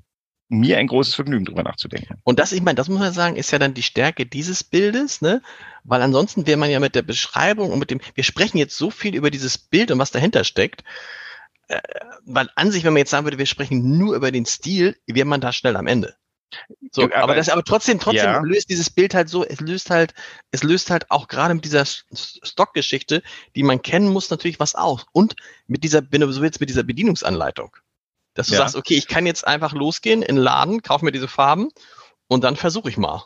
mir 0.48 0.78
ein 0.78 0.88
großes 0.88 1.16
Vergnügen, 1.16 1.46
drüber 1.46 1.64
nachzudenken. 1.64 2.20
Und 2.24 2.40
das, 2.40 2.52
ich 2.52 2.62
meine, 2.62 2.76
das 2.76 2.88
muss 2.88 3.00
man 3.00 3.14
sagen, 3.14 3.36
ist 3.36 3.52
ja 3.52 3.60
dann 3.60 3.74
die 3.74 3.84
Stärke 3.84 4.26
dieses 4.26 4.64
Bildes, 4.64 5.22
ne? 5.22 5.42
Weil 5.84 6.02
ansonsten 6.02 6.46
wäre 6.46 6.58
man 6.58 6.70
ja 6.70 6.80
mit 6.80 6.96
der 6.96 7.02
Beschreibung 7.02 7.72
und 7.72 7.80
mit 7.80 7.92
dem, 7.92 8.00
wir 8.14 8.24
sprechen 8.24 8.58
jetzt 8.58 8.78
so 8.78 8.92
viel 8.92 9.16
über 9.16 9.32
dieses 9.32 9.58
Bild 9.58 9.92
und 9.92 10.00
was 10.00 10.12
dahinter 10.12 10.44
steckt, 10.44 10.84
äh, 11.68 11.82
weil 12.26 12.50
an 12.56 12.72
sich, 12.72 12.84
wenn 12.84 12.94
man 12.94 13.00
jetzt 13.00 13.12
sagen 13.12 13.26
würde, 13.26 13.38
wir 13.38 13.46
sprechen 13.46 13.98
nur 13.98 14.16
über 14.16 14.32
den 14.32 14.46
Stil, 14.46 14.98
wäre 15.08 15.26
man 15.26 15.42
da 15.42 15.52
schnell 15.52 15.76
am 15.78 15.88
Ende. 15.88 16.16
So, 16.92 17.04
aber, 17.04 17.16
aber, 17.18 17.36
das, 17.36 17.50
aber 17.50 17.64
trotzdem, 17.64 18.00
trotzdem 18.00 18.26
ja. 18.26 18.40
löst 18.40 18.70
dieses 18.70 18.90
Bild 18.90 19.14
halt 19.14 19.30
so, 19.30 19.44
es 19.44 19.60
löst 19.60 19.90
halt, 19.90 20.14
es 20.52 20.64
löst 20.64 20.90
halt 20.90 21.12
auch 21.12 21.28
gerade 21.28 21.54
mit 21.54 21.66
dieser 21.66 21.86
Stockgeschichte, 21.86 23.24
die 23.56 23.64
man 23.64 23.82
kennen 23.82 24.10
muss, 24.10 24.30
natürlich 24.30 24.60
was 24.60 24.76
aus. 24.76 25.06
Und 25.12 25.36
mit 25.68 25.84
dieser, 25.84 26.04
wenn 26.12 26.22
du 26.22 26.32
so 26.32 26.42
willst, 26.42 26.60
mit 26.60 26.70
dieser 26.70 26.84
Bedienungsanleitung. 26.84 27.76
Dass 28.36 28.48
du 28.48 28.54
ja. 28.54 28.60
sagst, 28.60 28.76
okay, 28.76 28.96
ich 28.96 29.08
kann 29.08 29.26
jetzt 29.26 29.48
einfach 29.48 29.74
losgehen 29.74 30.22
in 30.22 30.36
den 30.36 30.44
Laden, 30.44 30.82
kaufe 30.84 31.04
mir 31.04 31.12
diese 31.12 31.28
Farben 31.28 31.70
und 32.28 32.44
dann 32.44 32.56
versuche 32.56 32.90
ich 32.90 32.98
mal. 32.98 33.26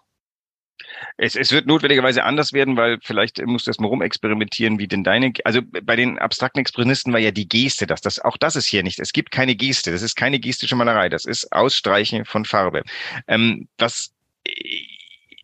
Es, 1.18 1.36
es 1.36 1.52
wird 1.52 1.66
notwendigerweise 1.66 2.24
anders 2.24 2.54
werden, 2.54 2.78
weil 2.78 3.00
vielleicht 3.02 3.46
musst 3.46 3.68
du 3.68 3.72
erst 3.72 3.82
mal 3.82 3.88
rumexperimentieren, 3.88 4.80
wie 4.80 4.88
denn 4.88 5.04
deine, 5.04 5.34
also 5.44 5.62
bei 5.62 5.96
den 5.96 6.18
abstrakten 6.18 6.60
Expressionisten 6.60 7.12
war 7.12 7.20
ja 7.20 7.32
die 7.32 7.48
Geste 7.48 7.86
das, 7.86 8.02
das, 8.02 8.20
auch 8.20 8.38
das 8.38 8.56
ist 8.56 8.68
hier 8.68 8.84
nicht. 8.84 9.00
Es 9.00 9.12
gibt 9.12 9.32
keine 9.32 9.56
Geste, 9.56 9.92
das 9.92 10.02
ist 10.02 10.16
keine 10.16 10.40
gestische 10.40 10.76
Malerei, 10.76 11.10
das 11.10 11.26
ist 11.26 11.52
Ausstreichen 11.52 12.26
von 12.26 12.46
Farbe. 12.46 12.84
Ähm, 13.28 13.68
was, 13.78 14.14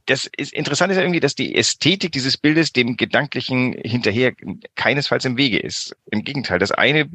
das 0.05 0.29
ist 0.37 0.53
interessant 0.53 0.91
ist 0.91 0.97
ja 0.97 1.03
irgendwie, 1.03 1.19
dass 1.19 1.35
die 1.35 1.55
Ästhetik 1.55 2.11
dieses 2.11 2.37
Bildes 2.37 2.71
dem 2.71 2.95
Gedanklichen 2.95 3.73
hinterher 3.83 4.33
keinesfalls 4.75 5.25
im 5.25 5.37
Wege 5.37 5.59
ist. 5.59 5.95
Im 6.11 6.23
Gegenteil, 6.23 6.59
das 6.59 6.71
eine 6.71 7.09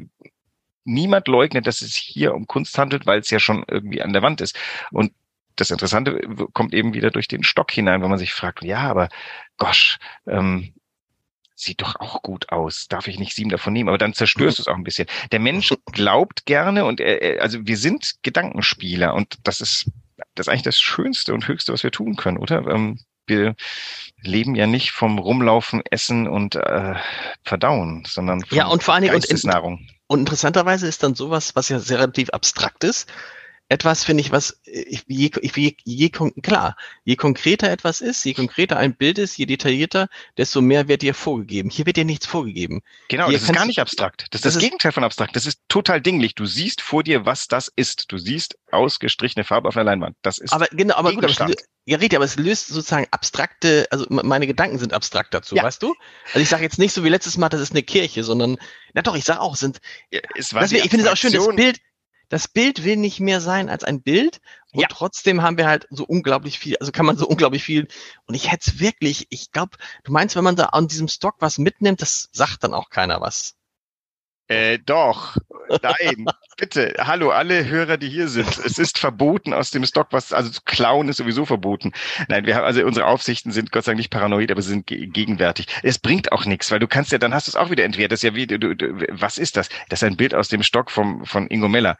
niemand 0.83 1.27
leugnet, 1.27 1.67
dass 1.67 1.81
es 1.81 1.95
hier 1.95 2.33
um 2.33 2.47
Kunst 2.47 2.77
handelt, 2.77 3.05
weil 3.05 3.19
es 3.19 3.29
ja 3.29 3.39
schon 3.39 3.63
irgendwie 3.67 4.01
an 4.01 4.13
der 4.13 4.21
Wand 4.21 4.41
ist. 4.41 4.57
Und 4.91 5.13
das 5.55 5.71
Interessante 5.71 6.19
kommt 6.53 6.73
eben 6.73 6.93
wieder 6.93 7.11
durch 7.11 7.27
den 7.27 7.43
Stock 7.43 7.71
hinein, 7.71 8.01
wenn 8.01 8.09
man 8.09 8.19
sich 8.19 8.33
fragt, 8.33 8.63
ja, 8.63 8.79
aber 8.79 9.09
gosh, 9.57 9.99
ähm, 10.27 10.73
sieht 11.55 11.81
doch 11.81 11.95
auch 11.99 12.23
gut 12.23 12.51
aus. 12.51 12.87
Darf 12.87 13.07
ich 13.07 13.19
nicht 13.19 13.35
sieben 13.35 13.49
davon 13.49 13.73
nehmen? 13.73 13.89
Aber 13.89 13.99
dann 13.99 14.13
zerstörst 14.13 14.57
du 14.57 14.63
es 14.63 14.67
auch 14.67 14.75
ein 14.75 14.83
bisschen. 14.83 15.07
Der 15.31 15.39
Mensch 15.39 15.73
glaubt 15.91 16.45
gerne 16.45 16.85
und 16.85 16.99
er, 16.99 17.41
also 17.41 17.59
wir 17.67 17.77
sind 17.77 18.15
Gedankenspieler 18.23 19.13
und 19.13 19.37
das 19.43 19.61
ist 19.61 19.91
das 20.35 20.47
ist 20.47 20.49
eigentlich 20.49 20.63
das 20.63 20.79
Schönste 20.79 21.33
und 21.33 21.47
Höchste, 21.47 21.73
was 21.73 21.83
wir 21.83 21.91
tun 21.91 22.15
können, 22.15 22.37
oder? 22.37 22.65
Ähm, 22.67 22.99
wir 23.27 23.55
leben 24.21 24.55
ja 24.55 24.67
nicht 24.67 24.91
vom 24.91 25.19
Rumlaufen, 25.19 25.81
Essen 25.89 26.27
und 26.27 26.55
äh, 26.55 26.95
Verdauen, 27.43 28.03
sondern 28.07 28.41
von 28.41 28.57
ja, 28.57 28.67
und 28.67 28.83
vor 28.83 28.93
allen 28.93 29.03
Dingen, 29.03 29.13
Geistesnahrung. 29.13 29.73
Und 29.73 29.89
interessanterweise 30.19 30.87
ist 30.87 31.03
dann 31.03 31.15
sowas, 31.15 31.55
was 31.55 31.69
ja 31.69 31.79
sehr 31.79 31.99
relativ 31.99 32.29
abstrakt 32.31 32.83
ist, 32.83 33.07
etwas, 33.71 34.03
finde 34.03 34.21
ich, 34.21 34.31
was 34.31 34.59
je, 34.65 35.31
je, 35.55 35.75
je, 35.85 36.09
klar, 36.09 36.75
je 37.05 37.15
konkreter 37.15 37.69
etwas 37.69 38.01
ist, 38.01 38.25
je 38.25 38.33
konkreter 38.33 38.75
ein 38.75 38.95
Bild 38.95 39.17
ist, 39.17 39.37
je 39.37 39.45
detaillierter, 39.45 40.09
desto 40.37 40.61
mehr 40.61 40.89
wird 40.89 41.01
dir 41.01 41.13
vorgegeben. 41.13 41.69
Hier 41.69 41.85
wird 41.85 41.95
dir 41.95 42.03
nichts 42.03 42.25
vorgegeben. 42.25 42.81
Genau, 43.07 43.29
Hier 43.29 43.39
das 43.39 43.43
ist 43.43 43.55
gar 43.55 43.65
nicht 43.65 43.79
abstrakt. 43.79 44.27
Das 44.31 44.39
ist 44.39 44.45
das, 44.45 44.53
das 44.53 44.55
ist, 44.55 44.61
Gegenteil 44.61 44.91
von 44.91 45.05
abstrakt. 45.05 45.37
Das 45.37 45.45
ist 45.45 45.61
total 45.69 46.01
dinglich. 46.01 46.35
Du 46.35 46.45
siehst 46.45 46.81
vor 46.81 47.01
dir, 47.03 47.25
was 47.25 47.47
das 47.47 47.71
ist. 47.73 48.11
Du 48.11 48.17
siehst 48.17 48.57
ausgestrichene 48.71 49.45
Farbe 49.45 49.69
auf 49.69 49.77
einer 49.77 49.85
Leinwand. 49.85 50.17
Das 50.21 50.37
ist 50.37 50.51
aber 50.51 50.67
genau, 50.71 50.95
aber 50.95 51.13
gut, 51.13 51.23
aber 51.23 51.49
es, 51.49 51.65
ja, 51.85 51.97
richtig, 51.97 52.17
aber 52.17 52.25
es 52.25 52.35
löst 52.35 52.67
sozusagen 52.67 53.07
abstrakte, 53.11 53.87
also 53.89 54.05
meine 54.09 54.47
Gedanken 54.47 54.79
sind 54.79 54.93
abstrakt 54.93 55.33
dazu, 55.33 55.55
ja. 55.55 55.63
weißt 55.63 55.81
du? 55.81 55.95
Also 56.27 56.39
ich 56.39 56.49
sage 56.49 56.63
jetzt 56.63 56.77
nicht 56.77 56.93
so 56.93 57.03
wie 57.03 57.09
letztes 57.09 57.37
Mal, 57.37 57.49
das 57.49 57.61
ist 57.61 57.71
eine 57.71 57.83
Kirche, 57.83 58.23
sondern, 58.23 58.57
na 58.93 59.01
doch, 59.01 59.15
ich 59.15 59.23
sage 59.23 59.39
auch, 59.39 59.55
sind, 59.55 59.79
ja, 60.11 60.19
es 60.35 60.53
war 60.53 60.61
das, 60.61 60.73
ich 60.73 60.89
finde 60.89 61.05
es 61.05 61.11
auch 61.11 61.17
schön, 61.17 61.33
das 61.33 61.47
Bild, 61.55 61.79
das 62.31 62.47
Bild 62.47 62.85
will 62.85 62.95
nicht 62.95 63.19
mehr 63.19 63.41
sein 63.41 63.69
als 63.69 63.83
ein 63.83 64.01
Bild 64.01 64.39
und 64.71 64.79
ja. 64.79 64.87
trotzdem 64.89 65.41
haben 65.41 65.57
wir 65.57 65.67
halt 65.67 65.85
so 65.89 66.05
unglaublich 66.05 66.59
viel, 66.59 66.77
also 66.77 66.93
kann 66.93 67.05
man 67.05 67.17
so 67.17 67.27
unglaublich 67.27 67.61
viel 67.61 67.89
und 68.25 68.35
ich 68.35 68.49
hätte 68.49 68.71
es 68.71 68.79
wirklich, 68.79 69.27
ich 69.29 69.51
glaube, 69.51 69.77
du 70.05 70.13
meinst, 70.13 70.37
wenn 70.37 70.45
man 70.45 70.55
da 70.55 70.67
an 70.67 70.87
diesem 70.87 71.09
Stock 71.09 71.35
was 71.39 71.57
mitnimmt, 71.57 72.01
das 72.01 72.29
sagt 72.31 72.63
dann 72.63 72.73
auch 72.73 72.89
keiner 72.89 73.19
was. 73.19 73.55
Äh, 74.51 74.79
doch. 74.79 75.37
Nein, 75.81 76.25
bitte. 76.57 76.93
Hallo, 76.99 77.29
alle 77.29 77.69
Hörer, 77.69 77.95
die 77.95 78.09
hier 78.09 78.27
sind. 78.27 78.49
Es 78.65 78.77
ist 78.77 78.97
verboten 78.97 79.53
aus 79.53 79.71
dem 79.71 79.85
Stock, 79.85 80.07
was, 80.11 80.33
also 80.33 80.49
zu 80.49 80.59
klauen 80.65 81.07
ist 81.07 81.17
sowieso 81.17 81.45
verboten. 81.45 81.93
Nein, 82.27 82.45
wir 82.45 82.55
haben, 82.55 82.65
also 82.65 82.83
unsere 82.83 83.05
Aufsichten 83.05 83.53
sind 83.53 83.71
Gott 83.71 83.85
sei 83.85 83.91
Dank 83.91 83.99
nicht 83.99 84.11
paranoid, 84.11 84.51
aber 84.51 84.61
sie 84.61 84.71
sind 84.71 84.87
gegenwärtig. 84.87 85.67
Es 85.83 85.99
bringt 85.99 86.33
auch 86.33 86.43
nichts, 86.43 86.69
weil 86.69 86.79
du 86.79 86.87
kannst 86.89 87.13
ja, 87.13 87.17
dann 87.17 87.33
hast 87.33 87.47
du 87.47 87.51
es 87.51 87.55
auch 87.55 87.69
wieder 87.69 87.85
entwertet. 87.85 88.11
Das 88.11 88.19
ist 88.19 88.29
ja 88.29 88.35
wie, 88.35 88.45
du, 88.45 88.59
du, 88.59 89.05
was 89.09 89.37
ist 89.37 89.55
das? 89.55 89.69
Das 89.87 90.01
ist 90.01 90.03
ein 90.03 90.17
Bild 90.17 90.35
aus 90.35 90.49
dem 90.49 90.63
Stock 90.63 90.91
vom, 90.91 91.25
von 91.25 91.47
Ingo 91.47 91.69
Meller. 91.69 91.97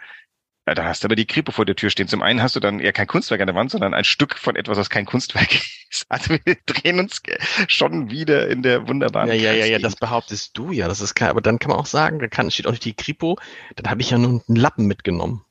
Ja, 0.68 0.76
da 0.76 0.86
hast 0.86 1.04
du 1.04 1.08
aber 1.08 1.16
die 1.16 1.26
Kripo 1.26 1.52
vor 1.52 1.66
der 1.66 1.76
Tür 1.76 1.90
stehen. 1.90 2.08
Zum 2.08 2.22
einen 2.22 2.42
hast 2.42 2.56
du 2.56 2.60
dann 2.60 2.80
ja 2.80 2.92
kein 2.92 3.08
Kunstwerk 3.08 3.42
an 3.42 3.48
der 3.48 3.56
Wand, 3.56 3.72
sondern 3.72 3.96
ein 3.96 4.04
Stück 4.04 4.38
von 4.38 4.56
etwas, 4.56 4.78
was 4.78 4.90
kein 4.92 5.06
Kunstwerk 5.06 5.50
ist. 5.90 6.06
Also 6.08 6.36
wir 6.44 6.58
drehen 6.66 7.00
uns 7.00 7.22
schon 7.68 8.12
wieder 8.12 8.48
in 8.48 8.62
der 8.62 8.88
wunderbaren. 8.88 9.30
Ja, 9.30 9.34
ja, 9.34 9.54
ja, 9.54 9.66
ja, 9.66 9.80
das 9.80 9.96
behauptest 9.96 10.58
du 10.58 10.72
ja. 10.72 10.88
Das 10.88 11.02
ist 11.02 11.16
klar. 11.16 11.32
Aber 11.32 11.42
dann 11.42 11.58
kann 11.58 11.72
man 11.72 11.80
auch 11.80 11.88
sagen, 11.88 12.20
da 12.20 12.28
kann, 12.28 12.52
steht 12.52 12.68
auch 12.68 12.72
nicht 12.72 12.86
die 12.86 12.94
Kripo. 12.94 13.40
Dann 13.76 13.90
habe 13.90 14.02
ich 14.02 14.12
ja 14.12 14.20
nur 14.20 14.44
einen 14.48 14.56
Lappen 14.56 14.86
mitgenommen. 14.86 15.44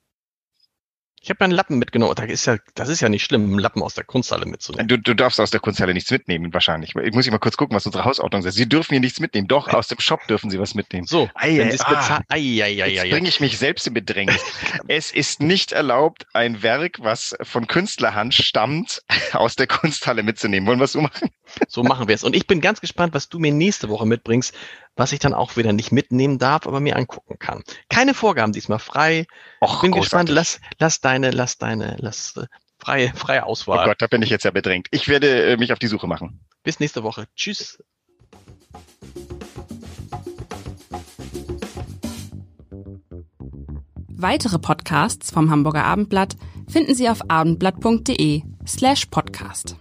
Ich 1.22 1.28
habe 1.28 1.44
einen 1.44 1.52
Lappen 1.52 1.78
mitgenommen. 1.78 2.14
Das 2.16 2.30
ist 2.30 2.46
ja, 2.46 2.56
das 2.74 2.88
ist 2.88 3.00
ja 3.00 3.10
nicht 3.10 3.24
schlimm, 3.24 3.44
einen 3.44 3.58
Lappen 3.58 3.82
aus 3.82 3.92
der 3.92 4.04
Kunsthalle 4.04 4.46
mitzunehmen. 4.46 4.88
Du, 4.88 4.96
du 4.96 5.14
darfst 5.14 5.38
aus 5.38 5.50
der 5.50 5.60
Kunsthalle 5.60 5.92
nichts 5.92 6.10
mitnehmen, 6.10 6.54
wahrscheinlich. 6.54 6.94
Ich 6.96 7.12
muss 7.12 7.26
ich 7.26 7.30
mal 7.30 7.38
kurz 7.38 7.58
gucken, 7.58 7.76
was 7.76 7.84
unsere 7.84 8.04
Hausordnung 8.04 8.40
sagt. 8.40 8.54
Sie 8.54 8.66
dürfen 8.66 8.94
hier 8.94 9.00
nichts 9.00 9.20
mitnehmen. 9.20 9.46
Doch, 9.46 9.68
aus 9.68 9.88
dem 9.88 10.00
Shop 10.00 10.26
dürfen 10.28 10.48
Sie 10.48 10.58
was 10.58 10.74
mitnehmen. 10.74 11.06
So, 11.06 11.28
ei, 11.34 11.58
wenn 11.58 11.78
ah, 11.82 12.22
ei, 12.30 12.62
ei, 12.62 12.82
ei, 12.82 12.88
jetzt 12.88 13.10
bringe 13.10 13.28
ich 13.28 13.38
mich 13.40 13.58
selbst 13.58 13.86
in 13.86 13.92
Bedrängnis. 13.92 14.42
es 14.88 15.12
ist 15.12 15.42
nicht 15.42 15.72
erlaubt, 15.72 16.26
ein 16.32 16.62
Werk, 16.62 16.96
was 17.00 17.36
von 17.42 17.66
Künstlerhand 17.66 18.32
stammt, 18.32 19.02
aus 19.32 19.56
der 19.56 19.66
Kunsthalle 19.66 20.22
mitzunehmen. 20.22 20.66
Wollen 20.66 20.80
wir 20.80 20.84
es 20.84 20.92
so 20.92 21.02
machen? 21.02 21.28
So 21.68 21.82
machen 21.82 22.08
wir 22.08 22.14
es. 22.14 22.24
Und 22.24 22.34
ich 22.34 22.46
bin 22.46 22.62
ganz 22.62 22.80
gespannt, 22.80 23.12
was 23.12 23.28
du 23.28 23.38
mir 23.38 23.52
nächste 23.52 23.90
Woche 23.90 24.06
mitbringst, 24.06 24.54
was 24.96 25.12
ich 25.12 25.18
dann 25.18 25.34
auch 25.34 25.56
wieder 25.56 25.72
nicht 25.72 25.92
mitnehmen 25.92 26.38
darf, 26.38 26.66
aber 26.66 26.80
mir 26.80 26.96
angucken 26.96 27.38
kann. 27.38 27.62
Keine 27.88 28.14
Vorgaben 28.14 28.52
diesmal 28.52 28.78
frei. 28.78 29.26
Och, 29.60 29.76
ich 29.76 29.80
bin 29.80 29.92
großartig. 29.92 30.00
gespannt. 30.00 30.28
Lass, 30.30 30.60
lass 30.78 31.00
deine, 31.10 31.30
lass 31.32 31.58
deine, 31.58 31.96
lass 31.98 32.36
äh, 32.36 32.46
freie, 32.78 33.12
freie 33.14 33.44
Auswahl. 33.44 33.80
Oh 33.84 33.88
Gott, 33.88 34.00
da 34.00 34.06
bin 34.06 34.22
ich 34.22 34.30
jetzt 34.30 34.44
ja 34.44 34.50
bedrängt. 34.50 34.88
Ich 34.90 35.08
werde 35.08 35.52
äh, 35.52 35.56
mich 35.56 35.72
auf 35.72 35.78
die 35.78 35.88
Suche 35.88 36.06
machen. 36.06 36.40
Bis 36.62 36.78
nächste 36.80 37.02
Woche. 37.02 37.26
Tschüss. 37.34 37.82
Weitere 44.22 44.58
Podcasts 44.58 45.30
vom 45.30 45.50
Hamburger 45.50 45.84
Abendblatt 45.84 46.36
finden 46.68 46.94
Sie 46.94 47.08
auf 47.08 47.30
abendblatt.de 47.30 48.42
slash 48.66 49.06
podcast. 49.06 49.76